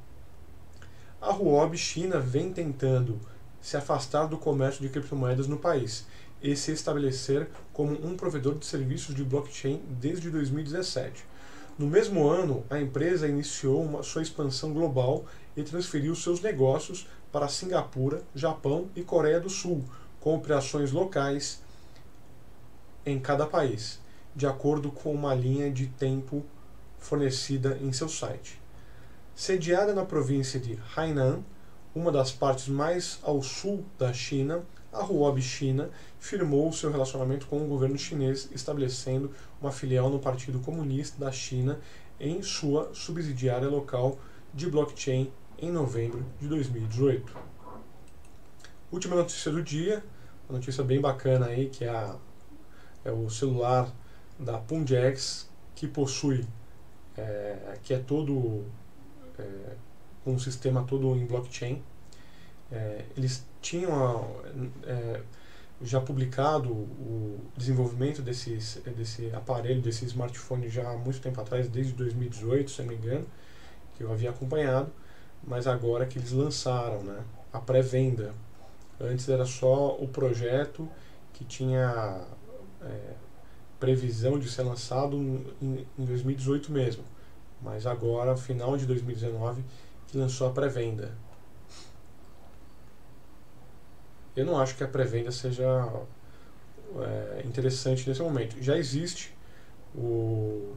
[1.21, 3.19] A Huobi China vem tentando
[3.61, 6.05] se afastar do comércio de criptomoedas no país
[6.41, 11.25] e se estabelecer como um provedor de serviços de blockchain desde 2017.
[11.77, 15.25] No mesmo ano, a empresa iniciou uma, sua expansão global
[15.57, 19.83] e transferiu seus negócios para Singapura, Japão e Coreia do Sul,
[20.21, 21.61] com operações locais
[23.05, 23.99] em cada país,
[24.35, 26.45] de acordo com uma linha de tempo
[26.97, 28.59] fornecida em seu site.
[29.35, 31.43] Sediada na província de Hainan,
[31.93, 35.89] uma das partes mais ao sul da China, a Huobi China
[36.25, 41.79] firmou seu relacionamento com o governo chinês, estabelecendo uma filial no Partido Comunista da China
[42.19, 44.17] em sua subsidiária local
[44.51, 47.31] de blockchain em novembro de 2018.
[48.91, 50.03] Última notícia do dia,
[50.49, 52.15] uma notícia bem bacana aí, que é, a,
[53.03, 53.93] é o celular
[54.39, 56.43] da Punjax, que possui,
[57.15, 58.65] é, que é todo,
[59.37, 59.75] é,
[60.25, 61.83] um sistema todo em blockchain.
[62.71, 64.41] É, eles tinham
[64.87, 65.21] é,
[65.81, 71.93] já publicado o desenvolvimento desses, desse aparelho, desse smartphone já há muito tempo atrás, desde
[71.93, 73.25] 2018, se não me engano,
[73.95, 74.91] que eu havia acompanhado,
[75.43, 78.33] mas agora que eles lançaram né, a pré-venda.
[78.99, 80.87] Antes era só o projeto
[81.33, 82.25] que tinha
[82.81, 83.13] é,
[83.79, 85.17] previsão de ser lançado
[85.61, 87.03] em, em 2018 mesmo,
[87.61, 89.63] mas agora, final de 2019,
[90.07, 91.11] que lançou a pré-venda.
[94.35, 95.63] Eu não acho que a pré-venda seja
[97.01, 98.61] é, interessante nesse momento.
[98.61, 99.33] Já existe
[99.95, 100.75] o,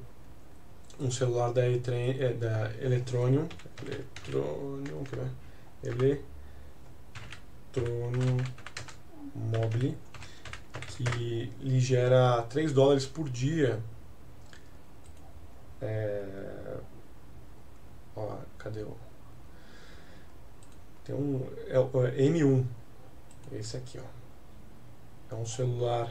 [1.01, 3.49] um celular da, Etre, é, da Eletronium,
[3.83, 5.05] Eletronium,
[5.83, 5.89] é?
[7.77, 8.37] Eletronium
[9.35, 9.99] Mobile,
[10.89, 13.81] que lhe gera 3 dólares por dia.
[15.83, 16.77] É,
[18.17, 18.97] ó, cadê o.
[21.05, 21.45] Tem um.
[21.69, 22.65] É, é M1
[23.53, 25.35] esse aqui, ó.
[25.35, 26.11] É um celular.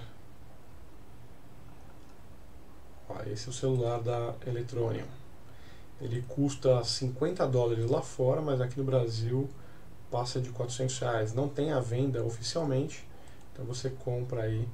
[3.09, 5.07] Ó, esse é o celular da Eletronium.
[5.99, 9.49] Ele custa 50 dólares lá fora, mas aqui no Brasil
[10.11, 11.33] passa de 400 reais.
[11.33, 13.07] Não tem a venda oficialmente,
[13.51, 14.67] então você compra aí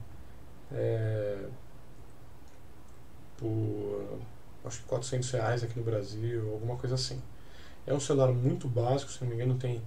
[0.71, 1.45] é,
[3.37, 4.19] por
[4.65, 7.21] acho que 400 reais aqui no Brasil, alguma coisa assim.
[7.85, 9.81] É um celular muito básico, se não me engano tem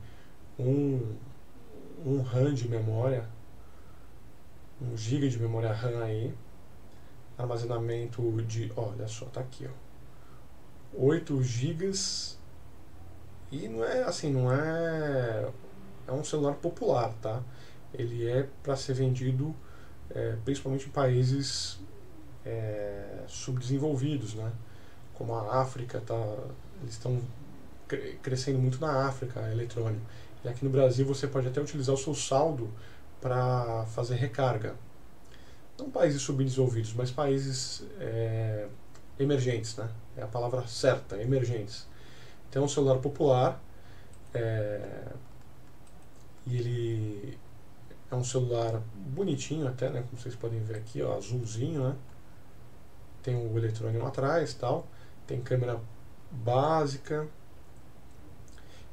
[0.59, 1.15] um,
[2.07, 3.29] um RAM de memória,
[4.81, 6.33] um GB de memória RAM aí,
[7.37, 9.87] armazenamento de, olha só, tá aqui, ó,
[10.99, 11.92] 8 GB
[13.51, 15.51] e não é assim, não é
[16.07, 17.42] é um celular popular, tá?
[17.92, 19.55] Ele é para ser vendido
[20.11, 21.81] é, principalmente em países
[22.45, 24.53] é, subdesenvolvidos, né?
[25.14, 26.14] Como a África, tá?
[26.81, 27.21] Eles estão
[28.23, 30.05] crescendo muito na África, eletrônico.
[30.47, 32.71] E aqui no Brasil você pode até utilizar o seu saldo
[33.21, 34.77] para fazer recarga.
[35.77, 38.69] Não países subdesenvolvidos, mas países é,
[39.19, 39.91] emergentes, né?
[40.17, 41.88] É a palavra certa, emergentes.
[42.49, 43.61] Então é um celular popular
[44.33, 45.09] é,
[46.47, 47.38] e ele
[48.09, 50.05] é um celular bonitinho até, né?
[50.09, 51.97] Como vocês podem ver aqui, ó, azulzinho, né?
[53.21, 54.87] Tem o eletrônico atrás tal.
[55.27, 55.81] Tem câmera
[56.31, 57.27] básica,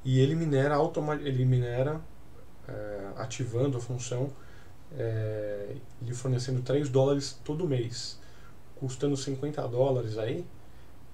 [0.04, 2.02] e ele minera, automa ele minera
[2.68, 4.30] é, ativando a função,
[4.98, 8.20] é, lhe fornecendo 3 dólares todo mês,
[8.76, 10.46] custando 50 dólares aí,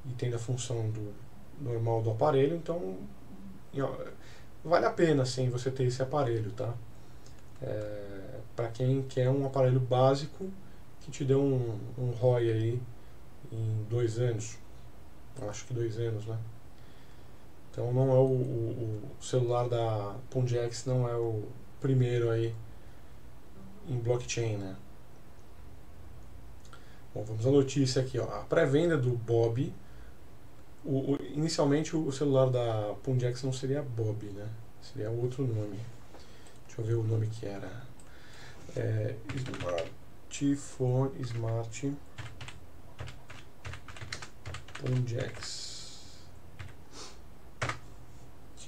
[0.05, 1.13] e tendo a função do
[1.61, 2.97] normal do aparelho, então
[4.63, 6.73] vale a pena sim você ter esse aparelho, tá?
[7.61, 10.49] É, para quem quer um aparelho básico
[11.01, 12.81] que te dê um, um ROI aí
[13.51, 14.57] em dois anos,
[15.47, 16.37] acho que dois anos, né?
[17.71, 21.43] Então não é o, o, o celular da Punjax não é o
[21.79, 22.53] primeiro aí
[23.87, 24.75] em blockchain, né?
[27.13, 28.25] Bom, vamos à notícia aqui, ó.
[28.25, 29.73] A pré-venda do Bob,
[30.85, 34.47] o, inicialmente o celular da Punjax não seria Bob, né?
[34.81, 35.79] Seria outro nome.
[36.67, 37.87] Deixa eu ver o nome que era.
[38.75, 41.93] É, Smartphone Smart
[44.75, 45.58] Punjax.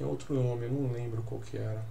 [0.01, 1.85] Tinha outro nome, eu não lembro qual que era.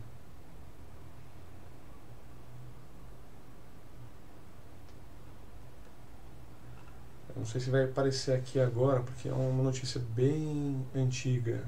[7.36, 11.64] Não sei se vai aparecer aqui agora, porque é uma notícia bem antiga.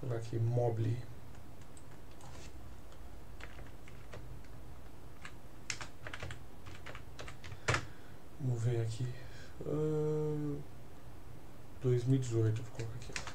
[0.00, 0.98] colocar aqui Mobile.
[8.40, 9.06] Vamos ver aqui.
[9.60, 10.60] Uh,
[11.80, 13.33] 2018, vou colocar aqui.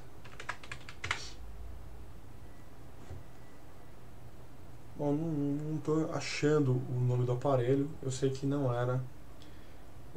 [4.99, 7.89] Bom, não estou achando o nome do aparelho.
[8.03, 9.01] Eu sei que não era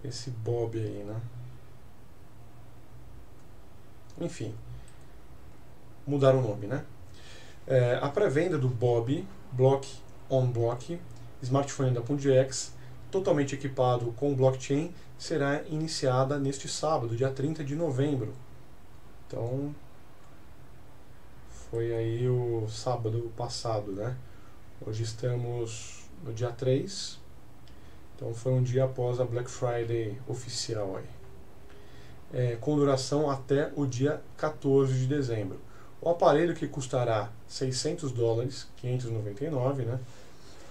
[0.02, 1.20] esse Bob aí, né?
[4.20, 4.52] Enfim,
[6.04, 6.84] mudaram o nome, né?
[7.64, 9.88] É, a pré-venda do Bob Block
[10.28, 11.00] on Block,
[11.40, 12.74] smartphone da Punjax,
[13.08, 18.34] totalmente equipado com blockchain, será iniciada neste sábado, dia 30 de novembro.
[19.28, 19.72] Então,
[21.70, 24.16] foi aí o sábado passado, né?
[24.84, 27.16] Hoje estamos no dia 3,
[28.16, 31.04] então foi um dia após a Black Friday oficial aí.
[32.32, 35.60] É, com duração até o dia 14 de dezembro.
[36.00, 40.00] O aparelho que custará 600 dólares, 599, né?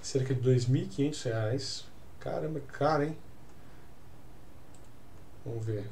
[0.01, 1.85] Cerca de 2.500 reais.
[2.19, 3.17] Caramba, é caro, hein?
[5.45, 5.87] Vamos ver.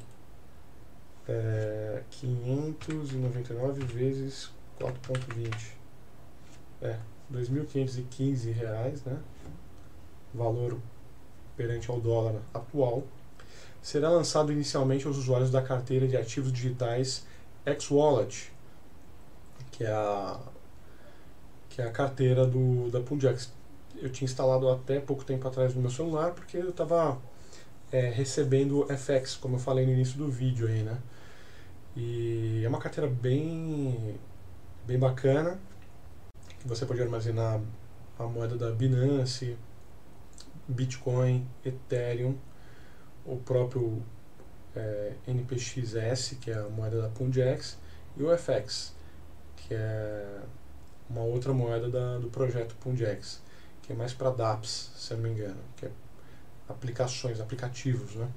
[1.26, 5.72] É, 599 vezes 4.20.
[6.82, 6.98] É,
[7.32, 9.18] 2.515 reais, né?
[10.34, 10.78] Valor
[11.56, 13.04] perante ao dólar atual,
[13.82, 17.26] será lançado inicialmente aos usuários da carteira de ativos digitais
[17.64, 18.52] X-Wallet,
[19.70, 20.38] que é a
[21.68, 23.52] que é a carteira do da Punjax.
[23.96, 27.18] Eu tinha instalado até pouco tempo atrás no meu celular porque eu estava
[27.92, 30.98] é, recebendo FX, como eu falei no início do vídeo aí, né?
[31.96, 34.18] E é uma carteira bem
[34.86, 35.60] bem bacana,
[36.64, 37.60] você pode armazenar
[38.18, 39.56] a moeda da Binance,
[40.68, 42.36] Bitcoin, Ethereum,
[43.24, 44.02] o próprio
[44.74, 47.78] é, NPXS, que é a moeda da Punjax,
[48.16, 48.94] e o FX,
[49.56, 50.40] que é
[51.08, 53.42] uma outra moeda da, do projeto Punjax,
[53.82, 55.90] que é mais para dApps, se não me engano, que é
[56.68, 58.28] aplicações, aplicativos, né?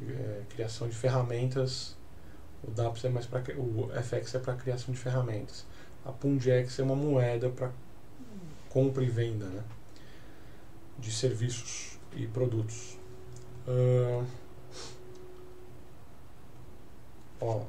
[0.00, 1.96] É, criação de ferramentas.
[2.62, 5.66] O dApps é mais para o FX é para criação de ferramentas.
[6.08, 7.70] A Punjax é uma moeda para
[8.70, 9.62] compra e venda, né?
[10.98, 12.98] de serviços e produtos.
[13.66, 14.24] Uh,
[17.38, 17.60] ó,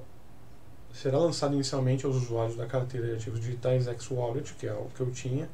[0.94, 5.02] será lançado inicialmente aos usuários da carteira de ativos digitais X-Wallet, que é o que
[5.02, 5.50] eu tinha,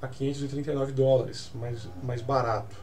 [0.00, 2.76] a 539 dólares, mais, mais barato.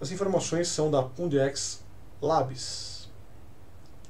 [0.00, 1.82] As informações são da Pundex
[2.22, 2.95] Labs,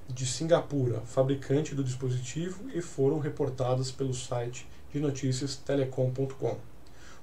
[0.08, 6.56] de Singapura, fabricante do dispositivo, e foram reportadas pelo site de notícias telecom.com.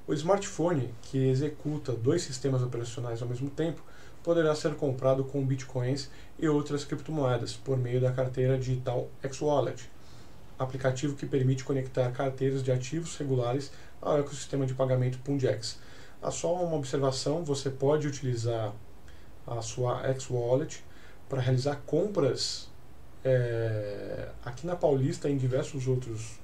[0.05, 3.81] O smartphone, que executa dois sistemas operacionais ao mesmo tempo,
[4.21, 9.89] poderá ser comprado com bitcoins e outras criptomoedas por meio da carteira digital X-Wallet,
[10.59, 13.71] aplicativo que permite conectar carteiras de ativos regulares
[14.01, 15.79] ao ecossistema de pagamento Punjax.
[16.21, 18.73] Há só uma observação: você pode utilizar
[19.47, 20.83] a sua X-Wallet
[21.27, 22.69] para realizar compras
[23.23, 26.39] é, aqui na Paulista em diversos outros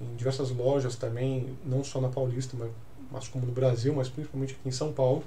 [0.00, 2.70] em diversas lojas também, não só na Paulista, mas,
[3.10, 5.24] mas como no Brasil, mas principalmente aqui em São Paulo,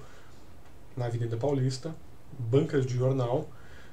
[0.96, 1.94] na Avenida Paulista,
[2.40, 3.50] bancas de jornal,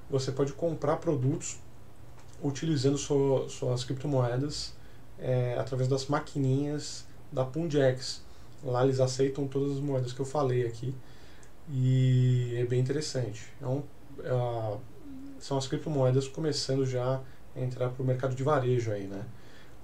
[0.09, 1.59] você pode comprar produtos
[2.43, 4.73] utilizando sua, suas criptomoedas
[5.19, 8.23] é, através das maquininhas da Punjax.
[8.63, 10.95] Lá eles aceitam todas as moedas que eu falei aqui
[11.71, 13.53] e é bem interessante.
[13.57, 13.83] Então,
[14.21, 14.77] é,
[15.39, 17.21] são as criptomoedas começando já
[17.57, 19.25] a entrar para o mercado de varejo aí, né?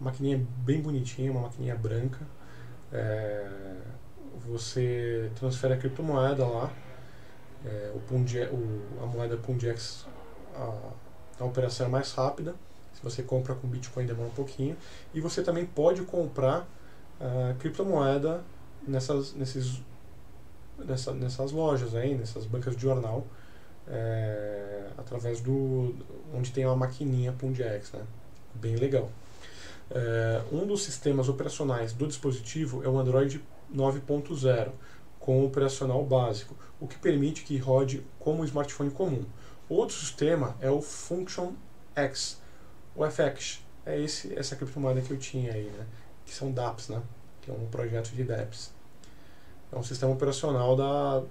[0.00, 2.20] maquininha bem bonitinha, uma maquininha branca.
[2.92, 3.76] É,
[4.46, 6.70] você transfere a criptomoeda lá,
[7.64, 10.06] é, o Punje, o, a moeda Punjex,
[10.54, 10.92] a,
[11.40, 12.54] a operação é mais rápida.
[12.92, 14.76] Se você compra com Bitcoin demora um pouquinho.
[15.12, 16.66] E você também pode comprar
[17.20, 18.42] a criptomoeda
[18.86, 19.82] nessas, nesses,
[20.78, 23.26] nessa, nessas lojas aí, nessas bancas de jornal.
[23.86, 25.94] É, através do
[26.32, 28.02] onde tem uma maquininha Punjax, né?
[28.54, 29.10] Bem legal.
[29.90, 33.42] É, um dos sistemas operacionais do dispositivo é o Android
[33.74, 34.70] 9.0
[35.20, 39.24] com o operacional básico, o que permite que rode como um smartphone comum.
[39.68, 41.52] Outro sistema é o Function
[41.96, 42.40] X,
[42.94, 43.62] o FX.
[43.86, 45.86] É esse, essa criptomoeda que eu tinha aí, né?
[46.24, 47.02] que são DApps, né?
[47.40, 48.72] que é um projeto de DApps.
[49.72, 51.22] É um sistema operacional da.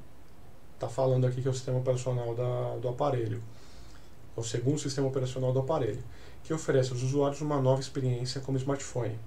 [0.84, 3.42] Está falando aqui que é o sistema operacional da, do aparelho.
[4.36, 6.04] É o segundo sistema operacional do aparelho,
[6.44, 9.18] que oferece aos usuários uma nova experiência como smartphone.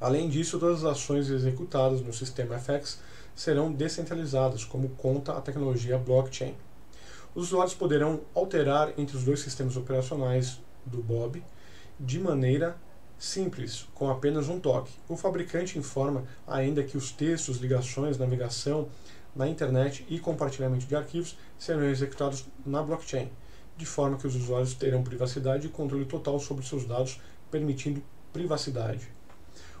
[0.00, 3.00] Além disso, todas as ações executadas no sistema FX
[3.34, 6.54] serão descentralizadas, como conta a tecnologia blockchain.
[7.34, 11.42] Os usuários poderão alterar entre os dois sistemas operacionais do Bob
[11.98, 12.76] de maneira
[13.18, 14.92] simples, com apenas um toque.
[15.08, 18.88] O fabricante informa ainda que os textos, ligações, navegação
[19.34, 23.30] na internet e compartilhamento de arquivos serão executados na blockchain,
[23.76, 27.20] de forma que os usuários terão privacidade e controle total sobre seus dados,
[27.50, 28.02] permitindo
[28.32, 29.08] privacidade.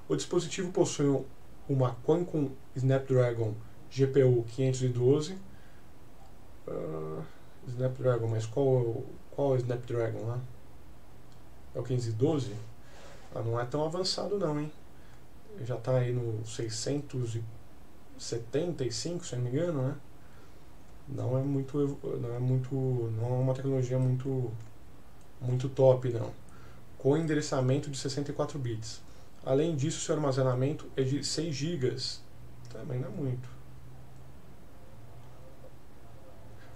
[0.08, 1.24] O dispositivo possui
[1.68, 3.54] uma Qualcomm Snapdragon
[3.90, 5.38] GPU 512.
[6.66, 7.22] Uh,
[7.68, 10.40] Snapdragon, mas qual, qual é o Snapdragon lá?
[11.74, 12.54] É o 512?
[13.34, 14.72] Ah, não é tão avançado não, hein?
[15.64, 16.44] Já está aí no
[18.18, 19.96] 675, se não me engano, né?
[21.08, 24.50] Não é muito, não é muito, não é uma tecnologia muito,
[25.40, 26.30] muito top, não.
[26.96, 29.02] Com endereçamento de 64 bits.
[29.44, 31.96] Além disso, seu armazenamento é de 6 GB.
[32.70, 33.48] Também não é muito.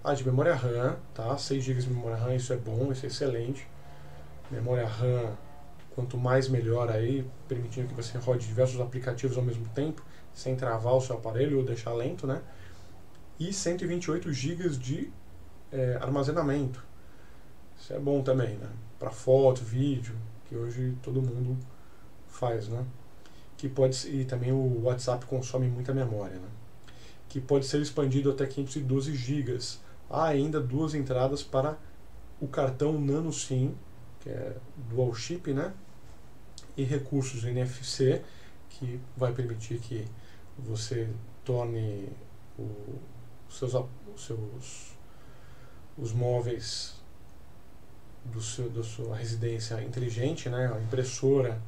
[0.02, 1.36] Ah, de memória RAM, tá?
[1.36, 3.66] 6 GB de memória RAM, isso é bom, isso é excelente.
[4.50, 5.36] Memória RAM
[5.96, 10.04] quanto mais melhor aí, permitindo que você rode diversos aplicativos ao mesmo tempo,
[10.36, 12.40] sem travar o seu aparelho ou deixar lento, né?
[13.40, 15.10] E 128 GB de
[15.72, 16.84] é, armazenamento.
[17.76, 18.68] Isso é bom também, né?
[18.98, 20.14] Para foto, vídeo,
[20.48, 21.58] que hoje todo mundo
[22.28, 22.84] faz, né?
[23.56, 26.48] Que pode e também o WhatsApp consome muita memória, né?
[27.28, 29.58] Que pode ser expandido até 512 GB.
[30.08, 31.76] Há ainda duas entradas para
[32.40, 33.74] o cartão Nano SIM,
[34.20, 34.56] que é
[34.88, 35.72] dual chip, né?
[36.76, 38.22] e recursos NFC,
[38.68, 40.06] que vai permitir que
[40.58, 41.08] você
[41.44, 42.08] torne
[42.58, 42.68] o,
[43.48, 43.74] os seus,
[44.14, 44.96] os seus
[45.98, 46.94] os móveis
[48.24, 50.72] do seu, da sua residência inteligente, né?
[50.74, 51.60] a impressora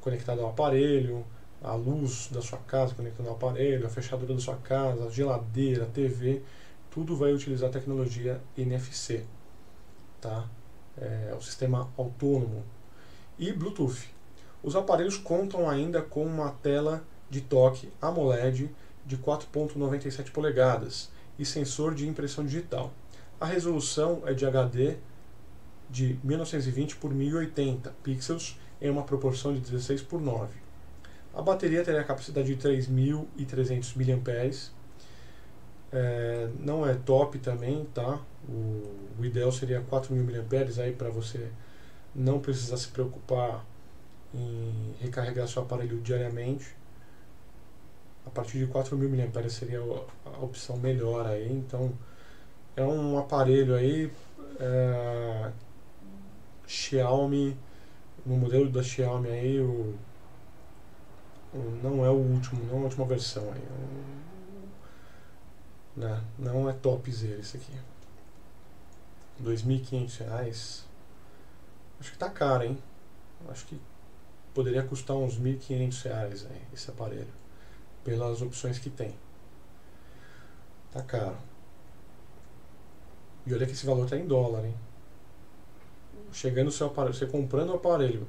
[0.00, 1.24] conectada ao aparelho,
[1.62, 5.84] a luz da sua casa conectada ao aparelho, a fechadura da sua casa, a geladeira,
[5.84, 6.42] a TV,
[6.90, 9.24] tudo vai utilizar a tecnologia NFC.
[10.20, 10.48] Tá?
[10.96, 12.64] É, o sistema autônomo
[13.38, 14.10] e Bluetooth.
[14.62, 18.70] Os aparelhos contam ainda com uma tela de toque AMOLED
[19.06, 22.92] de 4.97 polegadas e sensor de impressão digital.
[23.40, 24.96] A resolução é de HD
[25.90, 30.52] de 1920 por 1080 pixels em uma proporção de 16 por 9.
[31.34, 34.72] A bateria terá capacidade de 3.300 mAh.
[35.92, 38.20] É, não é top também, tá?
[38.48, 38.82] O,
[39.18, 41.50] o ideal seria 4.000 mAh aí para você
[42.14, 43.64] não precisar se preocupar
[44.32, 46.74] em recarregar seu aparelho diariamente.
[48.26, 51.52] A partir de 4.000 mAh seria a opção melhor aí.
[51.52, 51.92] Então
[52.76, 54.10] é um aparelho aí
[54.58, 55.52] é,
[56.66, 57.56] Xiaomi,
[58.24, 59.94] no modelo da Xiaomi aí, o,
[61.52, 63.62] o, não é o último, não é a última versão aí.
[63.62, 64.24] É
[65.96, 67.72] né, não é topzera esse aqui.
[69.40, 70.82] R$ 2.500.
[72.00, 72.78] Acho que tá caro, hein?
[73.48, 73.80] Acho que
[74.52, 77.32] poderia custar uns R$ 1.500 aí, esse aparelho,
[78.04, 79.14] pelas opções que tem.
[80.92, 81.36] Tá caro.
[83.46, 84.74] E olha que esse valor está em dólar, hein?
[86.32, 88.26] Chegando o seu aparelho, você comprando o aparelho,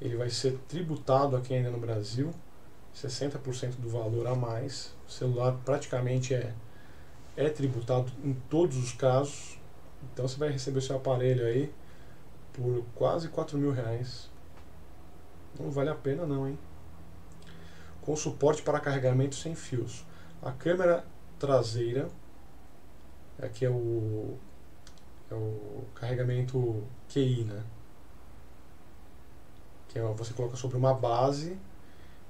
[0.00, 2.32] ele vai ser tributado aqui ainda no Brasil,
[2.94, 4.94] 60% do valor a mais.
[5.06, 6.52] O celular praticamente é,
[7.36, 9.58] é tributado em todos os casos.
[10.12, 11.72] Então você vai receber o seu aparelho aí
[12.52, 14.30] por quase 4 mil reais.
[15.58, 16.58] Não vale a pena não, hein?
[18.08, 20.02] Com suporte para carregamento sem fios.
[20.42, 21.04] A câmera
[21.38, 22.08] traseira,
[23.38, 24.38] aqui é o,
[25.30, 27.62] é o carregamento QI, né?
[29.90, 31.58] Que é, você coloca sobre uma base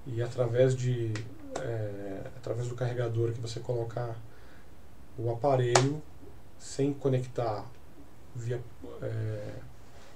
[0.04, 1.12] e através de
[1.60, 4.16] é, através do carregador que você colocar
[5.16, 6.02] o aparelho
[6.58, 7.64] sem conectar
[8.34, 8.60] via
[9.00, 9.54] é,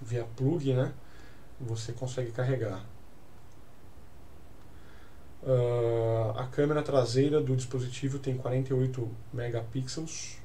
[0.01, 0.93] via plug, né?
[1.61, 2.85] Você consegue carregar.
[5.43, 10.39] Uh, a câmera traseira do dispositivo tem 48 megapixels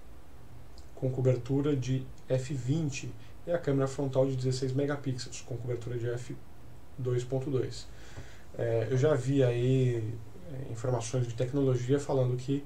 [0.96, 3.10] com cobertura de f20
[3.46, 7.86] e a câmera frontal de 16 megapixels com cobertura de f2.2.
[8.58, 10.16] É, eu já vi aí
[10.52, 12.64] é, informações de tecnologia falando que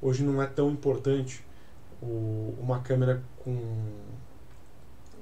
[0.00, 1.44] hoje não é tão importante
[2.00, 3.58] o, uma câmera com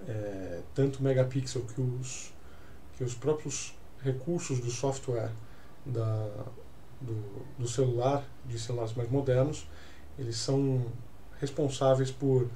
[0.06, 2.34] é, tanto megapixel que os,
[2.96, 5.30] que os próprios recursos do software
[5.84, 6.28] da,
[7.00, 9.66] do, do celular, de celulares mais modernos,
[10.18, 10.86] eles são
[11.40, 12.48] responsáveis por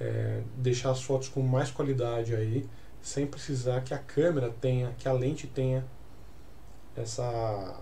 [0.00, 2.68] é, deixar as fotos com mais qualidade aí,
[3.00, 5.84] sem precisar que a câmera tenha, que a lente tenha
[6.96, 7.80] essa,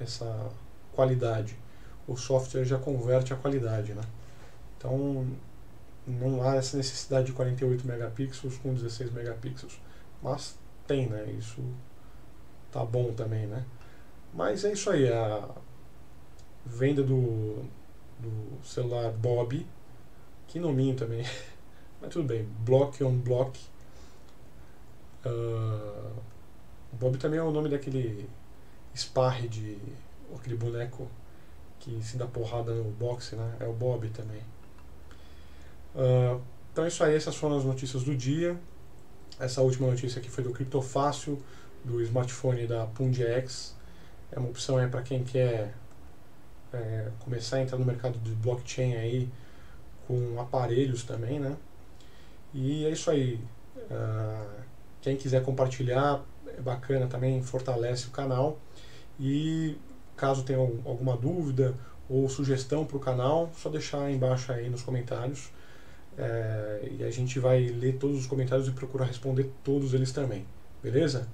[0.00, 0.50] essa
[0.92, 1.56] qualidade.
[2.08, 4.02] O software já converte a qualidade, né?
[4.76, 5.26] Então
[6.06, 9.80] não há essa necessidade de 48 megapixels com 16 megapixels,
[10.22, 10.56] mas
[10.86, 11.24] tem, né?
[11.38, 11.60] Isso
[12.70, 13.64] tá bom também, né?
[14.34, 15.48] Mas é isso aí, a
[16.64, 17.64] venda do,
[18.18, 19.66] do celular Bob,
[20.46, 21.24] que nominho também,
[22.00, 23.58] mas tudo bem, Block on Block.
[25.24, 26.12] Uh,
[26.92, 28.28] Bob também é o nome daquele
[28.94, 29.78] Sparre de
[30.34, 31.08] aquele boneco
[31.78, 33.56] que se dá porrada no boxe, né?
[33.60, 34.40] É o Bob também.
[35.94, 36.40] Uh,
[36.72, 38.58] então é isso aí, essas foram as notícias do dia.
[39.38, 41.42] Essa última notícia aqui foi do Criptofácil,
[41.84, 43.75] do smartphone da Pundex.
[44.32, 45.74] É uma opção para quem quer
[46.72, 49.28] é, começar a entrar no mercado de blockchain aí
[50.06, 51.56] com aparelhos também, né?
[52.54, 53.40] E é isso aí.
[53.76, 54.60] Uh,
[55.00, 58.58] quem quiser compartilhar, é bacana também, fortalece o canal.
[59.18, 59.76] E
[60.16, 61.74] caso tenha alguma dúvida
[62.08, 65.50] ou sugestão para o canal, só deixar aí embaixo aí nos comentários.
[66.18, 70.46] É, e a gente vai ler todos os comentários e procurar responder todos eles também.
[70.82, 71.28] Beleza?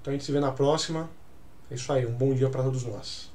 [0.00, 1.10] Então a gente se vê na próxima.
[1.70, 3.30] É isso aí, um bom dia para todos nós.